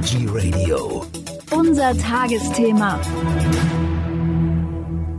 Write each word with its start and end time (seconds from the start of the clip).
Energy 0.00 0.26
Radio. 0.30 1.04
Unser 1.52 1.92
Tagesthema. 1.92 2.98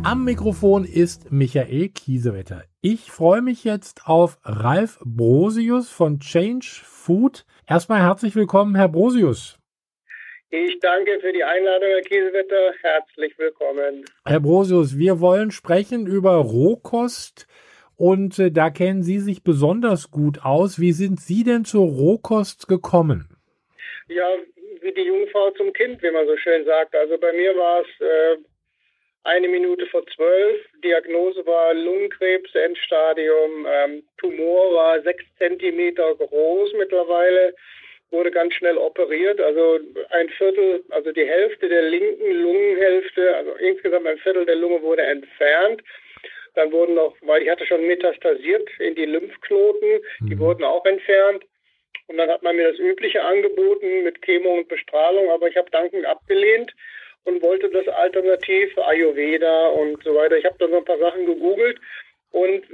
Am 0.03 0.23
Mikrofon 0.23 0.85
ist 0.85 1.31
Michael 1.31 1.89
Kiesewetter. 1.89 2.63
Ich 2.81 3.11
freue 3.11 3.43
mich 3.43 3.63
jetzt 3.63 4.07
auf 4.07 4.39
Ralf 4.43 4.97
Brosius 5.05 5.91
von 5.91 6.19
Change 6.19 6.81
Food. 6.83 7.45
Erstmal 7.67 8.01
herzlich 8.01 8.35
willkommen, 8.35 8.73
Herr 8.73 8.89
Brosius. 8.89 9.59
Ich 10.49 10.79
danke 10.79 11.19
für 11.19 11.31
die 11.31 11.43
Einladung, 11.43 11.87
Herr 11.87 12.01
Kiesewetter. 12.01 12.73
Herzlich 12.81 13.37
willkommen. 13.37 14.03
Herr 14.25 14.39
Brosius, 14.39 14.97
wir 14.97 15.19
wollen 15.19 15.51
sprechen 15.51 16.07
über 16.07 16.33
Rohkost 16.37 17.45
und 17.97 18.39
äh, 18.39 18.51
da 18.51 18.71
kennen 18.71 19.03
Sie 19.03 19.19
sich 19.19 19.43
besonders 19.43 20.09
gut 20.09 20.43
aus. 20.43 20.79
Wie 20.79 20.91
sind 20.91 21.19
Sie 21.19 21.43
denn 21.43 21.65
zur 21.65 21.85
Rohkost 21.85 22.67
gekommen? 22.67 23.27
Ja, 24.07 24.25
wie 24.81 24.91
die 24.91 25.03
Jungfrau 25.03 25.51
zum 25.51 25.73
Kind, 25.73 26.01
wie 26.01 26.11
man 26.11 26.27
so 26.27 26.35
schön 26.37 26.65
sagt. 26.65 26.95
Also 26.95 27.17
bei 27.17 27.31
mir 27.33 27.55
war 27.55 27.81
es 27.81 28.01
äh, 28.01 28.37
eine 29.23 29.47
Minute 29.47 29.85
vor 29.87 30.05
zwölf. 30.07 30.59
Diagnose 30.83 31.45
war 31.45 31.73
Lungenkrebs, 31.73 32.53
Endstadium. 32.55 33.67
Ähm, 33.69 34.03
Tumor 34.17 34.73
war 34.73 35.01
sechs 35.01 35.23
Zentimeter 35.37 36.15
groß 36.15 36.73
mittlerweile. 36.73 37.53
Wurde 38.09 38.31
ganz 38.31 38.53
schnell 38.55 38.77
operiert. 38.77 39.39
Also 39.39 39.79
ein 40.09 40.29
Viertel, 40.29 40.83
also 40.89 41.11
die 41.11 41.25
Hälfte 41.25 41.69
der 41.69 41.83
linken 41.83 42.41
Lungenhälfte, 42.41 43.35
also 43.35 43.51
insgesamt 43.53 44.07
ein 44.07 44.17
Viertel 44.17 44.45
der 44.45 44.55
Lunge 44.55 44.81
wurde 44.81 45.03
entfernt. 45.03 45.81
Dann 46.55 46.71
wurden 46.71 46.95
noch, 46.95 47.15
weil 47.21 47.43
ich 47.43 47.49
hatte 47.49 47.65
schon 47.65 47.87
metastasiert 47.87 48.67
in 48.79 48.95
die 48.95 49.05
Lymphknoten, 49.05 50.01
die 50.21 50.35
mhm. 50.35 50.39
wurden 50.39 50.63
auch 50.65 50.85
entfernt. 50.85 51.45
Und 52.11 52.17
dann 52.17 52.29
hat 52.29 52.43
man 52.43 52.57
mir 52.57 52.69
das 52.69 52.77
Übliche 52.77 53.23
angeboten 53.23 54.03
mit 54.03 54.21
Chemo 54.21 54.53
und 54.53 54.67
Bestrahlung, 54.67 55.29
aber 55.31 55.47
ich 55.47 55.55
habe 55.55 55.71
dankend 55.71 56.05
abgelehnt 56.05 56.73
und 57.23 57.41
wollte 57.41 57.69
das 57.69 57.87
alternativ 57.87 58.77
Ayurveda 58.77 59.67
und 59.69 60.03
so 60.03 60.13
weiter. 60.13 60.35
Ich 60.35 60.43
habe 60.43 60.57
dann 60.59 60.71
so 60.71 60.77
ein 60.77 60.85
paar 60.85 60.97
Sachen 60.97 61.25
gegoogelt 61.25 61.79
und 62.31 62.65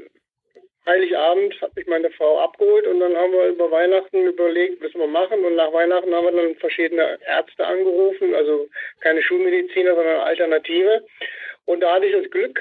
Heiligabend 0.88 1.62
hat 1.62 1.76
mich 1.76 1.86
meine 1.86 2.10
Frau 2.10 2.40
abgeholt 2.40 2.88
und 2.88 3.00
dann 3.00 3.16
haben 3.16 3.32
wir 3.32 3.46
über 3.50 3.70
Weihnachten 3.70 4.26
überlegt, 4.26 4.82
was 4.82 4.96
wir 4.96 5.06
machen. 5.06 5.46
Und 5.46 5.56
nach 5.56 5.72
Weihnachten 5.72 6.16
haben 6.16 6.26
wir 6.26 6.32
dann 6.32 6.56
verschiedene 6.56 7.20
Ärzte 7.28 7.68
angerufen, 7.68 8.34
also 8.34 8.68
keine 9.02 9.22
Schulmediziner, 9.22 9.94
sondern 9.94 10.22
Alternative. 10.22 11.06
Und 11.66 11.82
da 11.82 11.94
hatte 11.94 12.08
ich 12.08 12.14
das 12.14 12.32
Glück, 12.32 12.60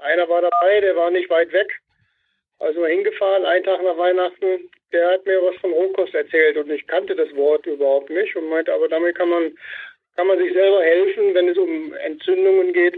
einer 0.00 0.28
war 0.28 0.42
dabei, 0.42 0.80
der 0.80 0.96
war 0.96 1.10
nicht 1.10 1.30
weit 1.30 1.50
weg. 1.52 1.72
Also 2.58 2.84
hingefahren, 2.84 3.46
einen 3.46 3.64
Tag 3.64 3.82
nach 3.82 3.96
Weihnachten, 3.96 4.68
der 4.92 5.12
hat 5.12 5.26
mir 5.26 5.42
was 5.42 5.56
von 5.56 5.72
Rohkost 5.72 6.14
erzählt 6.14 6.56
und 6.56 6.70
ich 6.70 6.86
kannte 6.86 7.14
das 7.14 7.34
Wort 7.34 7.66
überhaupt 7.66 8.10
nicht 8.10 8.34
und 8.36 8.48
meinte, 8.48 8.72
aber 8.72 8.88
damit 8.88 9.16
kann 9.16 9.28
man 9.28 9.52
kann 10.16 10.26
man 10.26 10.38
sich 10.38 10.52
selber 10.52 10.82
helfen, 10.82 11.34
wenn 11.34 11.48
es 11.48 11.56
um 11.56 11.94
Entzündungen 11.94 12.72
geht. 12.72 12.94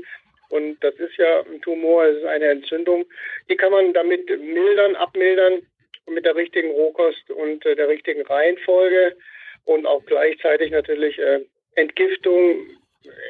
Und 0.48 0.82
das 0.82 0.94
ist 0.96 1.16
ja 1.16 1.40
ein 1.40 1.60
Tumor, 1.62 2.04
es 2.04 2.18
ist 2.18 2.24
eine 2.24 2.46
Entzündung. 2.46 3.04
Die 3.48 3.56
kann 3.56 3.72
man 3.72 3.92
damit 3.92 4.28
mildern, 4.40 4.96
abmildern 4.96 5.62
mit 6.06 6.24
der 6.24 6.34
richtigen 6.34 6.70
Rohkost 6.72 7.30
und 7.30 7.64
äh, 7.64 7.76
der 7.76 7.88
richtigen 7.88 8.22
Reihenfolge 8.22 9.16
und 9.64 9.86
auch 9.86 10.04
gleichzeitig 10.04 10.72
natürlich 10.72 11.18
äh, 11.18 11.40
Entgiftung. 11.76 12.66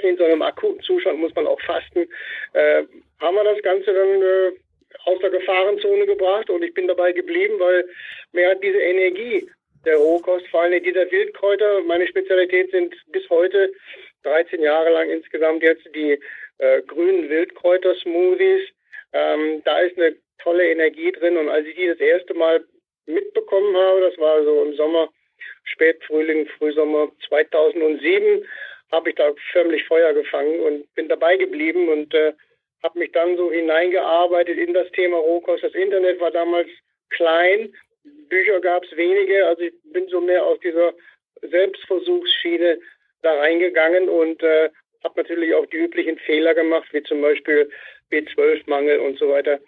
In 0.03 0.17
so 0.17 0.25
einem 0.25 0.43
akuten 0.43 0.83
Zustand 0.83 1.19
muss 1.19 1.35
man 1.35 1.47
auch 1.47 1.61
fasten. 1.61 2.09
Äh, 2.53 2.85
haben 3.21 3.37
wir 3.37 3.45
das 3.45 3.63
Ganze 3.63 3.93
dann 3.93 4.23
äh, 4.23 4.53
aus 5.05 5.19
der 5.21 5.31
Gefahrenzone 5.31 6.07
gebracht 6.07 6.51
und 6.51 6.63
ich 6.63 6.75
bin 6.75 6.89
dabei 6.89 7.13
geblieben, 7.13 7.59
weil 7.59 7.89
mir 8.33 8.51
hat 8.51 8.63
diese 8.63 8.81
Energie 8.81 9.49
der 9.85 9.97
Rohkost, 9.97 10.47
vor 10.49 10.63
allem 10.63 10.83
dieser 10.83 11.11
Wildkräuter. 11.11 11.83
Meine 11.83 12.07
Spezialität 12.07 12.71
sind 12.71 12.95
bis 13.09 13.29
heute 13.31 13.73
13 14.23 14.63
Jahre 14.63 14.91
lang 14.91 15.11
insgesamt 15.11 15.63
jetzt 15.63 15.85
die 15.95 16.19
äh, 16.59 16.83
grünen 16.83 17.29
Wildkräuter-Smoothies. 17.29 18.63
Ähm, 19.13 19.63
da 19.65 19.81
ist 19.81 19.99
eine 19.99 20.17
tolle 20.39 20.71
Energie 20.71 21.13
drin 21.13 21.37
und 21.37 21.49
als 21.49 21.67
ich 21.67 21.75
die 21.75 21.89
das 21.89 21.99
erste 21.99 22.35
Mal 22.35 22.65
mitbekommen 23.07 23.77
habe, 23.77 24.01
das 24.01 24.19
war 24.19 24.43
so 24.45 24.63
im 24.63 24.75
Sommer, 24.75 25.09
Spätfrühling, 25.65 26.47
Frühsommer 26.59 27.11
2007, 27.29 28.47
habe 28.91 29.11
ich 29.11 29.17
da 29.17 29.33
förmlich 29.53 29.85
Feuer 29.85 30.13
gefangen 30.13 30.61
und 30.61 30.95
bin 30.95 31.09
dabei 31.09 31.37
geblieben 31.37 31.89
und 31.89 32.15
äh, 32.15 32.33
habe 32.83 32.99
mich 32.99 33.13
dann 33.13 33.37
so 33.37 33.53
hineingearbeitet 33.53 34.59
in 34.59 34.75
das 34.75 34.91
Thema 34.93 35.19
Rohkost. 35.19 35.63
Das 35.63 35.75
Internet 35.75 36.21
war 36.21 36.31
damals 36.31 36.69
klein, 37.11 37.73
Bücher 38.29 38.61
gab 38.61 38.85
es 38.85 38.97
wenige, 38.97 39.47
also 39.47 39.63
ich 39.63 39.75
bin 39.85 40.09
so 40.09 40.21
mehr 40.21 40.45
aus 40.45 40.59
dieser 40.61 40.93
Selbstversuchsschiene 41.43 42.81
da 43.23 43.35
reingegangen 43.35 44.09
und 44.09 44.43
äh, 44.43 44.71
habe 45.05 45.23
natürlich 45.23 45.55
auch 45.55 45.67
die 45.67 45.77
üblichen 45.77 46.19
Fehler 46.19 46.55
gemacht, 46.55 46.89
wie 46.93 47.03
zum 47.03 47.21
Beispiel 47.21 47.71
B12-Mangel 48.11 48.99
und 48.99 49.19
so 49.19 49.29
weiter. 49.29 49.61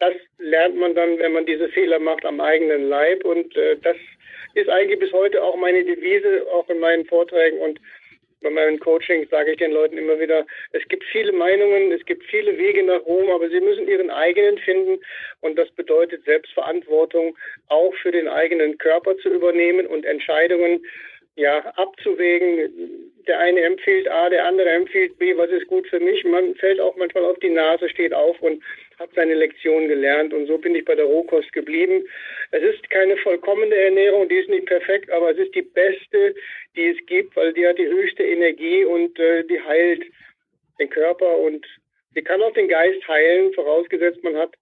Das 0.00 0.14
lernt 0.38 0.76
man 0.76 0.94
dann, 0.94 1.18
wenn 1.18 1.32
man 1.32 1.46
diese 1.46 1.68
Fehler 1.70 1.98
macht, 1.98 2.24
am 2.24 2.40
eigenen 2.40 2.88
Leib 2.88 3.24
und 3.24 3.56
äh, 3.56 3.76
das 3.78 3.96
ist 4.54 4.68
eigentlich 4.68 4.98
bis 4.98 5.12
heute 5.12 5.42
auch 5.42 5.56
meine 5.56 5.84
Devise, 5.84 6.46
auch 6.52 6.68
in 6.68 6.78
meinen 6.78 7.06
Vorträgen 7.06 7.58
und 7.58 7.80
bei 8.40 8.50
meinen 8.50 8.78
Coachings 8.78 9.28
sage 9.30 9.52
ich 9.52 9.58
den 9.58 9.72
Leuten 9.72 9.98
immer 9.98 10.18
wieder, 10.20 10.46
es 10.72 10.86
gibt 10.88 11.04
viele 11.04 11.32
Meinungen, 11.32 11.92
es 11.92 12.04
gibt 12.06 12.24
viele 12.24 12.56
Wege 12.56 12.82
nach 12.82 13.04
Rom, 13.04 13.30
aber 13.30 13.48
sie 13.48 13.60
müssen 13.60 13.88
ihren 13.88 14.10
eigenen 14.10 14.58
finden 14.58 15.00
und 15.40 15.58
das 15.58 15.70
bedeutet 15.72 16.24
Selbstverantwortung 16.24 17.36
auch 17.68 17.94
für 17.96 18.12
den 18.12 18.28
eigenen 18.28 18.78
Körper 18.78 19.16
zu 19.18 19.28
übernehmen 19.28 19.86
und 19.86 20.04
Entscheidungen 20.04 20.84
ja 21.38 21.58
abzuwägen. 21.76 23.12
Der 23.26 23.38
eine 23.38 23.60
empfiehlt 23.62 24.08
A, 24.08 24.28
der 24.28 24.46
andere 24.46 24.70
empfiehlt 24.70 25.18
B, 25.18 25.36
was 25.36 25.50
ist 25.50 25.66
gut 25.66 25.86
für 25.88 26.00
mich. 26.00 26.24
Man 26.24 26.54
fällt 26.56 26.80
auch 26.80 26.96
manchmal 26.96 27.24
auf 27.24 27.38
die 27.38 27.50
Nase, 27.50 27.88
steht 27.88 28.12
auf 28.12 28.40
und 28.40 28.62
hat 28.98 29.10
seine 29.14 29.34
Lektion 29.34 29.86
gelernt 29.88 30.34
und 30.34 30.46
so 30.46 30.58
bin 30.58 30.74
ich 30.74 30.84
bei 30.84 30.94
der 30.94 31.04
Rohkost 31.04 31.52
geblieben. 31.52 32.04
Es 32.50 32.62
ist 32.62 32.90
keine 32.90 33.16
vollkommene 33.18 33.74
Ernährung, 33.74 34.28
die 34.28 34.36
ist 34.36 34.48
nicht 34.48 34.66
perfekt, 34.66 35.10
aber 35.10 35.30
es 35.30 35.38
ist 35.38 35.54
die 35.54 35.62
beste, 35.62 36.34
die 36.74 36.88
es 36.88 37.06
gibt, 37.06 37.36
weil 37.36 37.52
die 37.52 37.66
hat 37.66 37.78
die 37.78 37.86
höchste 37.86 38.24
Energie 38.24 38.84
und 38.84 39.18
äh, 39.18 39.44
die 39.44 39.60
heilt 39.60 40.04
den 40.80 40.90
Körper 40.90 41.38
und 41.38 41.64
sie 42.14 42.22
kann 42.22 42.42
auch 42.42 42.52
den 42.54 42.68
Geist 42.68 43.06
heilen, 43.06 43.52
vorausgesetzt 43.52 44.22
man 44.24 44.36
hat 44.36 44.54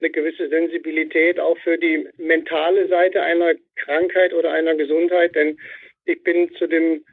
eine 0.00 0.10
gewisse 0.10 0.48
Sensibilität 0.48 1.40
auch 1.40 1.58
für 1.58 1.76
die 1.76 2.06
mentale 2.18 2.88
Seite 2.88 3.22
einer 3.22 3.54
Krankheit 3.76 4.32
oder 4.32 4.52
einer 4.52 4.74
Gesundheit, 4.74 5.34
denn 5.34 5.58
ich 6.04 6.22
bin 6.22 6.52
zu 6.54 6.66
dem 6.66 7.04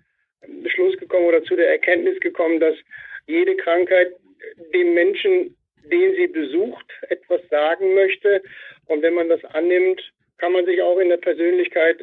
Schluss 0.67 0.97
gekommen 0.97 1.25
oder 1.25 1.43
zu 1.43 1.55
der 1.55 1.69
Erkenntnis 1.69 2.19
gekommen, 2.19 2.59
dass 2.59 2.75
jede 3.27 3.55
Krankheit 3.55 4.13
dem 4.73 4.93
Menschen 4.93 5.55
den 5.91 6.15
sie 6.15 6.27
besucht, 6.27 6.85
etwas 7.09 7.41
sagen 7.49 7.95
möchte. 7.95 8.41
Und 8.87 9.01
wenn 9.01 9.13
man 9.13 9.29
das 9.29 9.43
annimmt, 9.45 10.01
kann 10.37 10.51
man 10.51 10.65
sich 10.65 10.81
auch 10.81 10.99
in 10.99 11.09
der 11.09 11.17
Persönlichkeit 11.17 11.97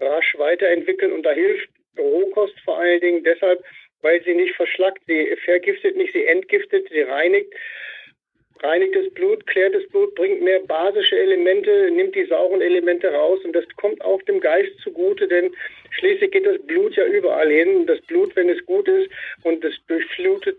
rasch 0.00 0.36
weiterentwickeln. 0.38 1.12
Und 1.12 1.22
da 1.24 1.32
hilft 1.32 1.68
Rohkost 1.98 2.58
vor 2.60 2.78
allen 2.78 3.00
Dingen 3.00 3.24
deshalb, 3.24 3.62
weil 4.02 4.22
sie 4.24 4.34
nicht 4.34 4.54
verschlackt, 4.54 5.02
sie 5.06 5.36
vergiftet 5.44 5.96
nicht, 5.96 6.12
sie 6.12 6.26
entgiftet, 6.26 6.88
sie 6.90 7.02
reinigt. 7.02 7.52
Reinigt 8.62 8.94
das 8.94 9.08
Blut, 9.14 9.46
klärt 9.46 9.74
das 9.74 9.86
Blut, 9.88 10.14
bringt 10.14 10.42
mehr 10.42 10.60
basische 10.60 11.18
Elemente, 11.18 11.90
nimmt 11.90 12.14
die 12.14 12.26
sauren 12.26 12.60
Elemente 12.60 13.10
raus 13.10 13.40
und 13.42 13.54
das 13.54 13.64
kommt 13.76 14.02
auch 14.04 14.20
dem 14.22 14.38
Geist 14.38 14.78
zugute, 14.82 15.26
denn 15.26 15.50
schließlich 15.92 16.30
geht 16.30 16.44
das 16.44 16.60
Blut 16.66 16.94
ja 16.94 17.06
überall 17.06 17.50
hin. 17.50 17.86
Das 17.86 18.00
Blut, 18.02 18.36
wenn 18.36 18.50
es 18.50 18.64
gut 18.66 18.86
ist 18.86 19.08
und 19.44 19.64
es 19.64 19.74
durchflutet 19.86 20.58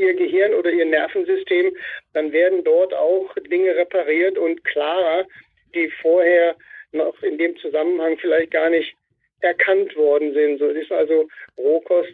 ihr 0.00 0.14
Gehirn 0.14 0.54
oder 0.54 0.70
ihr 0.70 0.86
Nervensystem, 0.86 1.76
dann 2.14 2.32
werden 2.32 2.64
dort 2.64 2.94
auch 2.94 3.34
Dinge 3.50 3.76
repariert 3.76 4.38
und 4.38 4.64
klarer, 4.64 5.26
die 5.74 5.90
vorher 6.02 6.56
noch 6.92 7.22
in 7.22 7.38
dem 7.38 7.56
Zusammenhang 7.58 8.16
vielleicht 8.18 8.50
gar 8.50 8.70
nicht 8.70 8.94
erkannt 9.40 9.94
worden 9.96 10.32
sind. 10.34 10.58
So 10.58 10.66
ist 10.66 10.90
also 10.90 11.28
Rohkost 11.56 12.12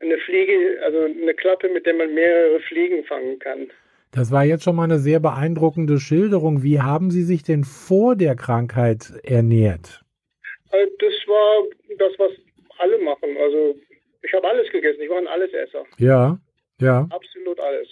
eine 0.00 0.18
Fliege, 0.18 0.78
also 0.82 1.02
eine 1.02 1.34
Klappe, 1.34 1.68
mit 1.68 1.86
der 1.86 1.94
man 1.94 2.14
mehrere 2.14 2.60
Fliegen 2.60 3.04
fangen 3.04 3.38
kann. 3.38 3.70
Das 4.12 4.30
war 4.30 4.44
jetzt 4.44 4.62
schon 4.62 4.76
mal 4.76 4.84
eine 4.84 4.98
sehr 4.98 5.18
beeindruckende 5.18 5.98
Schilderung. 5.98 6.62
Wie 6.62 6.80
haben 6.80 7.10
Sie 7.10 7.22
sich 7.22 7.42
denn 7.42 7.64
vor 7.64 8.14
der 8.14 8.36
Krankheit 8.36 9.12
ernährt? 9.24 10.02
Äh, 10.70 10.86
das 11.00 11.14
war 11.26 11.64
das, 11.98 12.12
was 12.18 12.30
alle 12.78 12.98
machen. 12.98 13.36
Also 13.40 13.74
ich 14.22 14.32
habe 14.32 14.46
alles 14.46 14.70
gegessen. 14.70 15.00
Ich 15.02 15.10
war 15.10 15.18
ein 15.18 15.26
Allesesser. 15.26 15.84
Ja. 15.98 16.38
Ja. 16.80 17.06
Absolut 17.10 17.60
alles. 17.60 17.88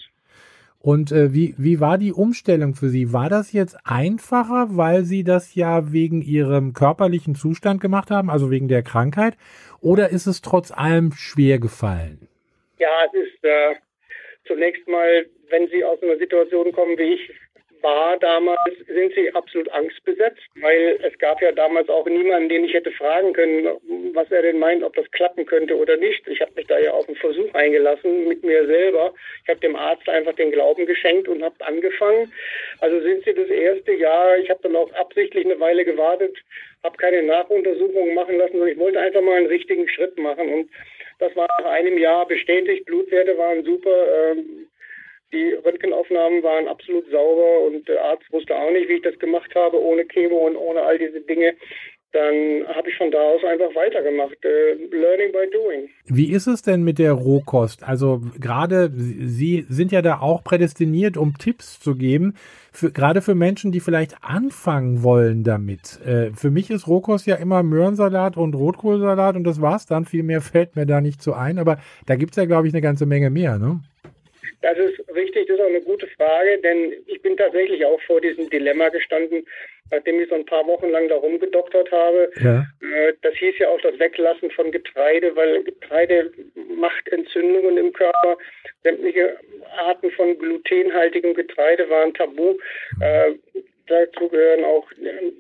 Und 0.83 1.13
äh, 1.13 1.33
wie, 1.33 1.55
wie 1.59 1.79
war 1.79 1.97
die 1.97 2.13
Umstellung 2.13 2.75
für 2.75 2.89
Sie? 2.89 3.13
War 3.13 3.29
das 3.29 3.53
jetzt 3.53 3.77
einfacher, 3.85 4.67
weil 4.71 5.05
Sie 5.05 5.23
das 5.23 5.55
ja 5.55 5.93
wegen 5.93 6.23
Ihrem 6.23 6.73
körperlichen 6.73 7.37
Zustand 7.37 7.81
gemacht 7.81 8.11
haben, 8.11 8.29
also 8.29 8.51
wegen 8.51 8.67
der 8.67 8.83
Krankheit? 8.83 9.37
Oder 9.81 10.11
ist 10.11 10.27
es 10.27 10.43
trotz 10.43 10.73
allem 10.73 11.13
schwer 11.13 11.61
gefallen? 11.61 12.29
Ja, 12.79 12.91
es 13.07 13.15
ist 13.15 13.45
äh, 13.45 13.77
zunächst 14.45 14.89
mal, 14.89 15.27
wenn 15.51 15.69
Sie 15.69 15.85
aus 15.85 16.03
einer 16.03 16.19
Situation 16.19 16.73
kommen 16.73 16.99
wie 16.99 17.15
ich, 17.15 17.31
war 17.83 18.17
damals, 18.19 18.61
sind 18.87 19.15
sie 19.15 19.33
absolut 19.35 19.71
angstbesetzt, 19.73 20.43
weil 20.61 20.99
es 21.03 21.17
gab 21.19 21.41
ja 21.43 21.53
damals 21.53 21.89
auch 21.89 22.07
niemanden, 22.07 22.49
den 22.49 22.65
ich 22.65 22.75
hätte 22.75 22.93
fragen 22.93 23.33
können, 23.33 23.67
was 24.15 24.31
er 24.31 24.43
denn 24.43 24.59
meint, 24.59 24.83
ob 24.83 24.95
das 24.95 25.11
klappen 25.11 25.47
könnte 25.47 25.77
oder 25.77 25.97
nicht. 25.97 26.27
Ich 26.29 26.41
habe 26.41 26.53
mich 26.55 26.67
da 26.67 26.79
ja 26.79 26.93
auf 26.93 27.07
einen 27.09 27.17
Versuch 27.17 27.53
eingelassen 27.55 28.29
mit 28.29 28.43
mir 28.43 28.67
selber. 28.67 29.13
Ich 29.43 29.49
habe 29.49 29.61
dem 29.61 29.77
Arzt 29.77 30.09
einfach 30.09 30.35
den 30.35 30.53
Glauben 30.53 30.87
geschenkt 30.87 31.29
und 31.29 31.43
habe 31.43 31.55
angefangen. 31.61 32.33
Also 32.81 33.01
sind 33.01 33.25
sie 33.25 33.35
das 33.35 33.49
erste 33.49 33.93
Jahr, 33.93 34.39
ich 34.39 34.51
habe 34.51 34.61
dann 34.63 34.77
auch 34.77 34.93
absichtlich 34.93 35.45
eine 35.45 35.59
Weile 35.61 35.85
gewartet, 35.85 36.37
habe 36.83 36.97
keine 36.97 37.23
Nachuntersuchungen 37.23 38.15
machen 38.15 38.39
lassen, 38.39 38.53
sondern 38.53 38.71
ich 38.71 38.79
wollte 38.79 39.01
einfach 39.01 39.23
mal 39.23 39.37
einen 39.37 39.47
richtigen 39.47 39.89
Schritt 39.89 40.19
machen 40.19 40.53
und 40.53 40.71
das 41.19 41.37
war 41.37 41.47
nach 41.59 41.71
einem 41.71 41.99
Jahr 41.99 42.27
bestätigt. 42.27 42.85
Blutwerte 42.85 43.39
waren 43.39 43.63
super. 43.63 44.33
Ähm, 44.33 44.67
die 45.33 45.53
Röntgenaufnahmen 45.65 46.43
waren 46.43 46.69
absolut 46.69 47.09
sauber 47.11 47.67
und 47.67 47.89
der 47.89 48.05
Arzt 48.05 48.31
wusste 48.33 48.55
auch 48.55 48.71
nicht, 48.71 48.89
wie 48.89 48.95
ich 48.95 49.03
das 49.03 49.19
gemacht 49.19 49.55
habe, 49.55 49.81
ohne 49.81 50.05
Chemo 50.05 50.47
und 50.47 50.57
ohne 50.57 50.83
all 50.83 50.99
diese 50.99 51.21
Dinge. 51.21 51.55
Dann 52.13 52.69
habe 52.69 52.91
ich 52.91 52.97
von 52.99 53.11
da 53.11 53.19
aus 53.19 53.43
einfach 53.43 53.75
weitergemacht. 53.75 54.37
Äh, 54.45 54.75
learning 54.95 55.33
by 55.33 55.51
doing. 55.51 55.89
Wie 56.05 56.31
ist 56.31 56.47
es 56.47 56.61
denn 56.61 56.83
mit 56.83 56.99
der 56.99 57.13
Rohkost? 57.13 57.83
Also 57.83 58.21
gerade 58.39 58.91
Sie 58.91 59.65
sind 59.71 59.93
ja 59.93 60.03
da 60.03 60.21
auch 60.21 60.45
prädestiniert, 60.45 61.17
um 61.17 61.39
Tipps 61.39 61.81
zu 61.81 61.97
geben, 61.97 62.35
für, 62.71 62.93
gerade 62.93 63.23
für 63.23 63.35
Menschen, 63.35 63.73
die 63.73 63.81
vielleicht 63.81 64.17
anfangen 64.21 65.03
wollen 65.03 65.43
damit. 65.43 66.01
Äh, 66.05 66.33
für 66.35 66.51
mich 66.51 66.69
ist 66.69 66.87
Rohkost 66.87 67.27
ja 67.27 67.37
immer 67.37 67.63
Möhrensalat 67.63 68.37
und 68.37 68.55
Rotkohlsalat 68.55 69.37
und 69.37 69.45
das 69.45 69.63
war's 69.63 69.87
dann. 69.87 70.05
Viel 70.05 70.23
mehr 70.23 70.43
fällt 70.43 70.77
mir 70.77 70.85
da 70.85 71.01
nicht 71.01 71.23
so 71.23 71.33
ein. 71.33 71.59
Aber 71.59 71.79
da 72.05 72.17
gibt's 72.17 72.37
ja, 72.37 72.45
glaube 72.45 72.67
ich, 72.67 72.75
eine 72.75 72.83
ganze 72.83 73.07
Menge 73.07 73.31
mehr, 73.31 73.59
ne? 73.59 73.81
Das 74.61 74.79
ist 74.79 75.01
richtig, 75.15 75.47
das 75.47 75.57
ist 75.57 75.63
auch 75.63 75.69
eine 75.69 75.81
gute 75.81 76.07
Frage, 76.09 76.59
denn 76.59 76.95
ich 77.07 77.21
bin 77.23 77.37
tatsächlich 77.37 77.85
auch 77.85 78.01
vor 78.03 78.21
diesem 78.21 78.49
Dilemma 78.51 78.89
gestanden, 78.91 79.47
nachdem 79.91 80.21
ich 80.21 80.29
so 80.29 80.35
ein 80.35 80.47
paar 80.47 80.67
Wochen 80.67 80.91
lang 80.91 81.09
da 81.09 81.17
rumgedoktert 81.17 81.91
habe. 81.91 82.31
Ja. 82.43 82.67
Äh, 82.81 83.15
das 83.23 83.35
hieß 83.35 83.59
ja 83.59 83.69
auch 83.69 83.81
das 83.81 83.99
Weglassen 83.99 84.51
von 84.51 84.71
Getreide, 84.71 85.35
weil 85.37 85.63
Getreide 85.65 86.33
macht 86.77 87.09
Entzündungen 87.09 87.77
im 87.77 87.93
Körper. 87.93 88.39
Sämtliche 88.83 89.37
Arten 89.77 90.11
von 90.13 90.39
glutenhaltigem 90.39 91.35
Getreide 91.35 91.89
waren 91.89 92.15
tabu. 92.15 92.57
Äh, 93.01 93.33
dazu 93.87 94.29
gehören 94.29 94.65
auch 94.65 94.89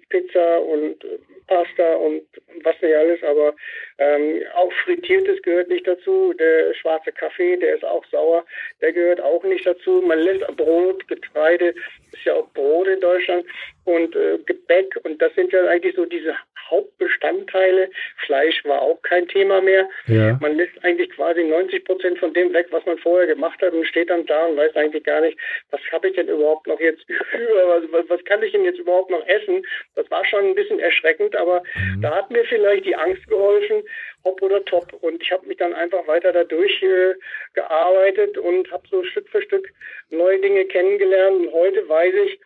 Pizza 0.08 0.60
und 0.60 1.04
Pasta 1.46 1.94
und 1.94 2.22
was 2.62 2.80
nicht 2.80 2.94
alles, 2.94 3.22
aber 3.22 3.54
ähm, 3.98 4.42
auch 4.54 4.72
Frittiertes 4.84 5.40
gehört 5.42 5.68
nicht 5.68 5.86
dazu. 5.86 6.32
Der 6.34 6.74
schwarze 6.74 7.12
Kaffee, 7.12 7.56
der 7.56 7.76
ist 7.76 7.84
auch 7.84 8.04
sauer, 8.06 8.44
der 8.80 8.92
gehört 8.92 9.20
auch 9.20 9.42
nicht 9.44 9.66
dazu. 9.66 10.02
Man 10.02 10.20
lässt 10.20 10.46
Brot, 10.56 11.06
Getreide, 11.08 11.74
ist 12.12 12.24
ja 12.24 12.34
auch 12.34 12.48
Brot 12.50 12.88
in 12.88 13.00
Deutschland 13.00 13.44
und 13.84 14.14
äh, 14.14 14.38
Gebäck 14.46 14.98
und 15.04 15.20
das 15.20 15.34
sind 15.34 15.52
ja 15.52 15.64
eigentlich 15.66 15.96
so 15.96 16.04
diese 16.04 16.36
Hauptbestandteile. 16.70 17.90
Fleisch 18.26 18.64
war 18.64 18.82
auch 18.82 19.00
kein 19.02 19.28
Thema 19.28 19.60
mehr. 19.60 19.88
Ja. 20.06 20.38
Man 20.40 20.56
lässt 20.56 20.72
eigentlich 20.84 21.10
quasi 21.10 21.44
90 21.44 21.84
Prozent 21.84 22.18
von 22.18 22.32
dem 22.34 22.52
weg, 22.52 22.66
was 22.70 22.84
man 22.86 22.98
vorher 22.98 23.26
gemacht 23.26 23.60
hat 23.62 23.72
und 23.72 23.86
steht 23.86 24.10
dann 24.10 24.26
da 24.26 24.46
und 24.46 24.56
weiß 24.56 24.74
eigentlich 24.76 25.04
gar 25.04 25.20
nicht, 25.20 25.38
was 25.70 25.80
habe 25.92 26.08
ich 26.08 26.14
denn 26.14 26.28
überhaupt 26.28 26.66
noch 26.66 26.80
jetzt 26.80 27.04
über, 27.08 27.82
was, 27.90 28.08
was 28.08 28.24
kann 28.24 28.42
ich 28.42 28.52
denn 28.52 28.64
jetzt 28.64 28.78
überhaupt 28.78 29.10
noch 29.10 29.26
essen? 29.26 29.64
Das 29.94 30.10
war 30.10 30.24
schon 30.24 30.44
ein 30.46 30.54
bisschen 30.54 30.80
erschreckend, 30.80 31.36
aber 31.36 31.62
mhm. 31.74 32.02
da 32.02 32.14
hat 32.14 32.30
mir 32.30 32.44
vielleicht 32.44 32.84
die 32.84 32.96
Angst 32.96 33.26
geholfen, 33.28 33.82
hopp 34.24 34.40
oder 34.42 34.64
top. 34.64 34.92
Und 35.00 35.22
ich 35.22 35.30
habe 35.32 35.46
mich 35.46 35.56
dann 35.56 35.74
einfach 35.74 36.06
weiter 36.06 36.32
dadurch 36.32 36.82
äh, 36.82 37.14
gearbeitet 37.54 38.38
und 38.38 38.70
habe 38.70 38.86
so 38.90 39.02
Stück 39.04 39.28
für 39.28 39.42
Stück 39.42 39.68
neue 40.10 40.40
Dinge 40.40 40.64
kennengelernt. 40.66 41.46
Und 41.46 41.52
heute 41.52 41.88
weiß 41.88 42.14
ich, 42.26 42.40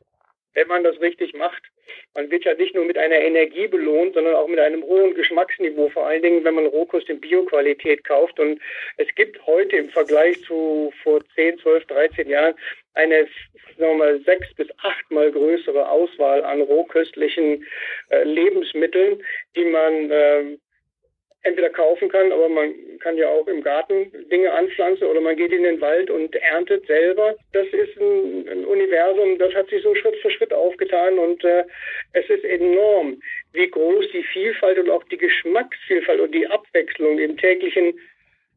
wenn 0.54 0.68
man 0.68 0.84
das 0.84 1.00
richtig 1.00 1.34
macht, 1.34 1.62
man 2.14 2.30
wird 2.30 2.44
ja 2.44 2.54
nicht 2.54 2.74
nur 2.74 2.84
mit 2.84 2.98
einer 2.98 3.18
Energie 3.18 3.66
belohnt, 3.66 4.14
sondern 4.14 4.34
auch 4.34 4.48
mit 4.48 4.58
einem 4.58 4.82
hohen 4.82 5.14
Geschmacksniveau, 5.14 5.88
vor 5.88 6.06
allen 6.06 6.22
Dingen, 6.22 6.44
wenn 6.44 6.54
man 6.54 6.66
Rohkost 6.66 7.08
in 7.08 7.20
Bioqualität 7.20 8.04
kauft. 8.04 8.38
Und 8.40 8.60
es 8.96 9.08
gibt 9.14 9.44
heute 9.46 9.76
im 9.76 9.88
Vergleich 9.90 10.42
zu 10.44 10.92
vor 11.02 11.20
10, 11.34 11.58
12, 11.58 11.86
13 11.86 12.28
Jahren 12.28 12.54
eine 12.94 13.28
sagen 13.78 13.98
wir 13.98 14.06
mal, 14.06 14.20
sechs 14.20 14.54
bis 14.54 14.68
achtmal 14.82 15.30
größere 15.30 15.88
Auswahl 15.88 16.44
an 16.44 16.62
rohköstlichen 16.62 17.66
äh, 18.10 18.24
Lebensmitteln, 18.24 19.22
die 19.54 19.64
man 19.64 20.10
äh, 20.10 20.56
entweder 21.42 21.70
kaufen 21.70 22.08
kann, 22.08 22.32
aber 22.32 22.48
man 22.48 22.74
kann 22.98 23.16
ja 23.16 23.28
auch 23.28 23.46
im 23.46 23.62
Garten 23.62 24.10
Dinge 24.30 24.52
anpflanzen 24.52 25.06
oder 25.06 25.20
man 25.20 25.36
geht 25.36 25.52
in 25.52 25.62
den 25.62 25.80
Wald 25.80 26.10
und 26.10 26.34
erntet 26.34 26.86
selber. 26.86 27.36
Das 27.52 27.66
ist 27.68 27.96
ein, 27.98 28.48
ein 28.48 28.64
Universum, 28.64 29.38
das 29.38 29.54
hat 29.54 29.68
sich 29.68 29.82
so 29.82 29.94
Schritt 29.94 30.16
für 30.16 30.30
Schritt 30.30 30.45
aufgetan 31.06 31.18
und 31.18 31.44
äh, 31.44 31.64
es 32.12 32.28
ist 32.28 32.44
enorm, 32.44 33.20
wie 33.52 33.68
groß 33.68 34.06
die 34.12 34.22
Vielfalt 34.22 34.78
und 34.78 34.90
auch 34.90 35.04
die 35.04 35.18
Geschmacksvielfalt 35.18 36.20
und 36.20 36.32
die 36.32 36.46
Abwechslung 36.46 37.18
im 37.18 37.36
täglichen 37.36 37.98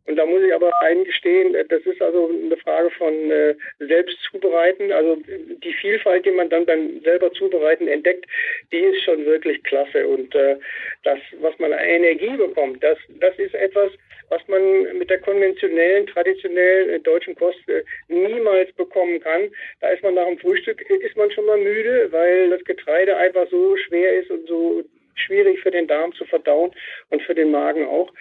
und 0.09 0.15
da 0.15 0.25
muss 0.25 0.41
ich 0.41 0.51
aber 0.51 0.71
eingestehen, 0.81 1.53
äh, 1.53 1.65
das 1.65 1.83
ist 1.83 2.01
also 2.01 2.31
eine 2.33 2.57
Frage 2.57 2.89
von 2.89 3.13
äh, 3.29 3.53
selbst 3.77 4.17
zubereiten. 4.23 4.91
Also 4.91 5.17
die 5.27 5.73
Vielfalt, 5.73 6.25
die 6.25 6.31
man 6.31 6.49
dann 6.49 6.65
beim 6.65 6.99
selber 7.03 7.31
zubereiten 7.31 7.87
entdeckt, 7.87 8.25
die 8.71 8.79
ist 8.79 9.03
schon 9.03 9.23
wirklich 9.27 9.61
klasse. 9.63 10.07
Und 10.07 10.33
äh, 10.33 10.57
das, 11.03 11.19
was 11.41 11.57
man 11.59 11.73
an 11.73 11.85
Energie 11.85 12.35
bekommt, 12.35 12.83
das, 12.83 12.97
das 13.19 13.37
ist 13.37 13.53
etwas, 13.53 13.91
was 14.29 14.41
man 14.47 14.97
mit 14.97 15.11
der 15.11 15.19
konventionellen, 15.19 16.07
traditionellen 16.07 16.89
äh, 16.89 16.99
deutschen 17.01 17.35
Kost 17.35 17.69
äh, 17.69 17.83
niemals 18.07 18.71
bekommen 18.73 19.19
kann. 19.19 19.51
Da 19.79 19.89
ist 19.89 20.01
man 20.01 20.15
nach 20.15 20.25
dem 20.25 20.39
Frühstück, 20.39 20.81
ist 20.89 21.17
man 21.17 21.29
schon 21.29 21.45
mal 21.45 21.57
müde, 21.59 22.11
weil 22.11 22.49
das 22.49 22.63
Getreide 22.63 23.15
einfach 23.15 23.47
so 23.51 23.77
schwer 23.77 24.15
ist 24.15 24.31
und 24.31 24.47
so 24.47 24.83
schwierig 25.19 25.59
für 25.59 25.71
den 25.71 25.87
Darm 25.87 26.13
zu 26.13 26.25
verdauen 26.25 26.71
und 27.09 27.21
für 27.23 27.35
den 27.35 27.51
Magen 27.51 27.85
auch. 27.85 28.11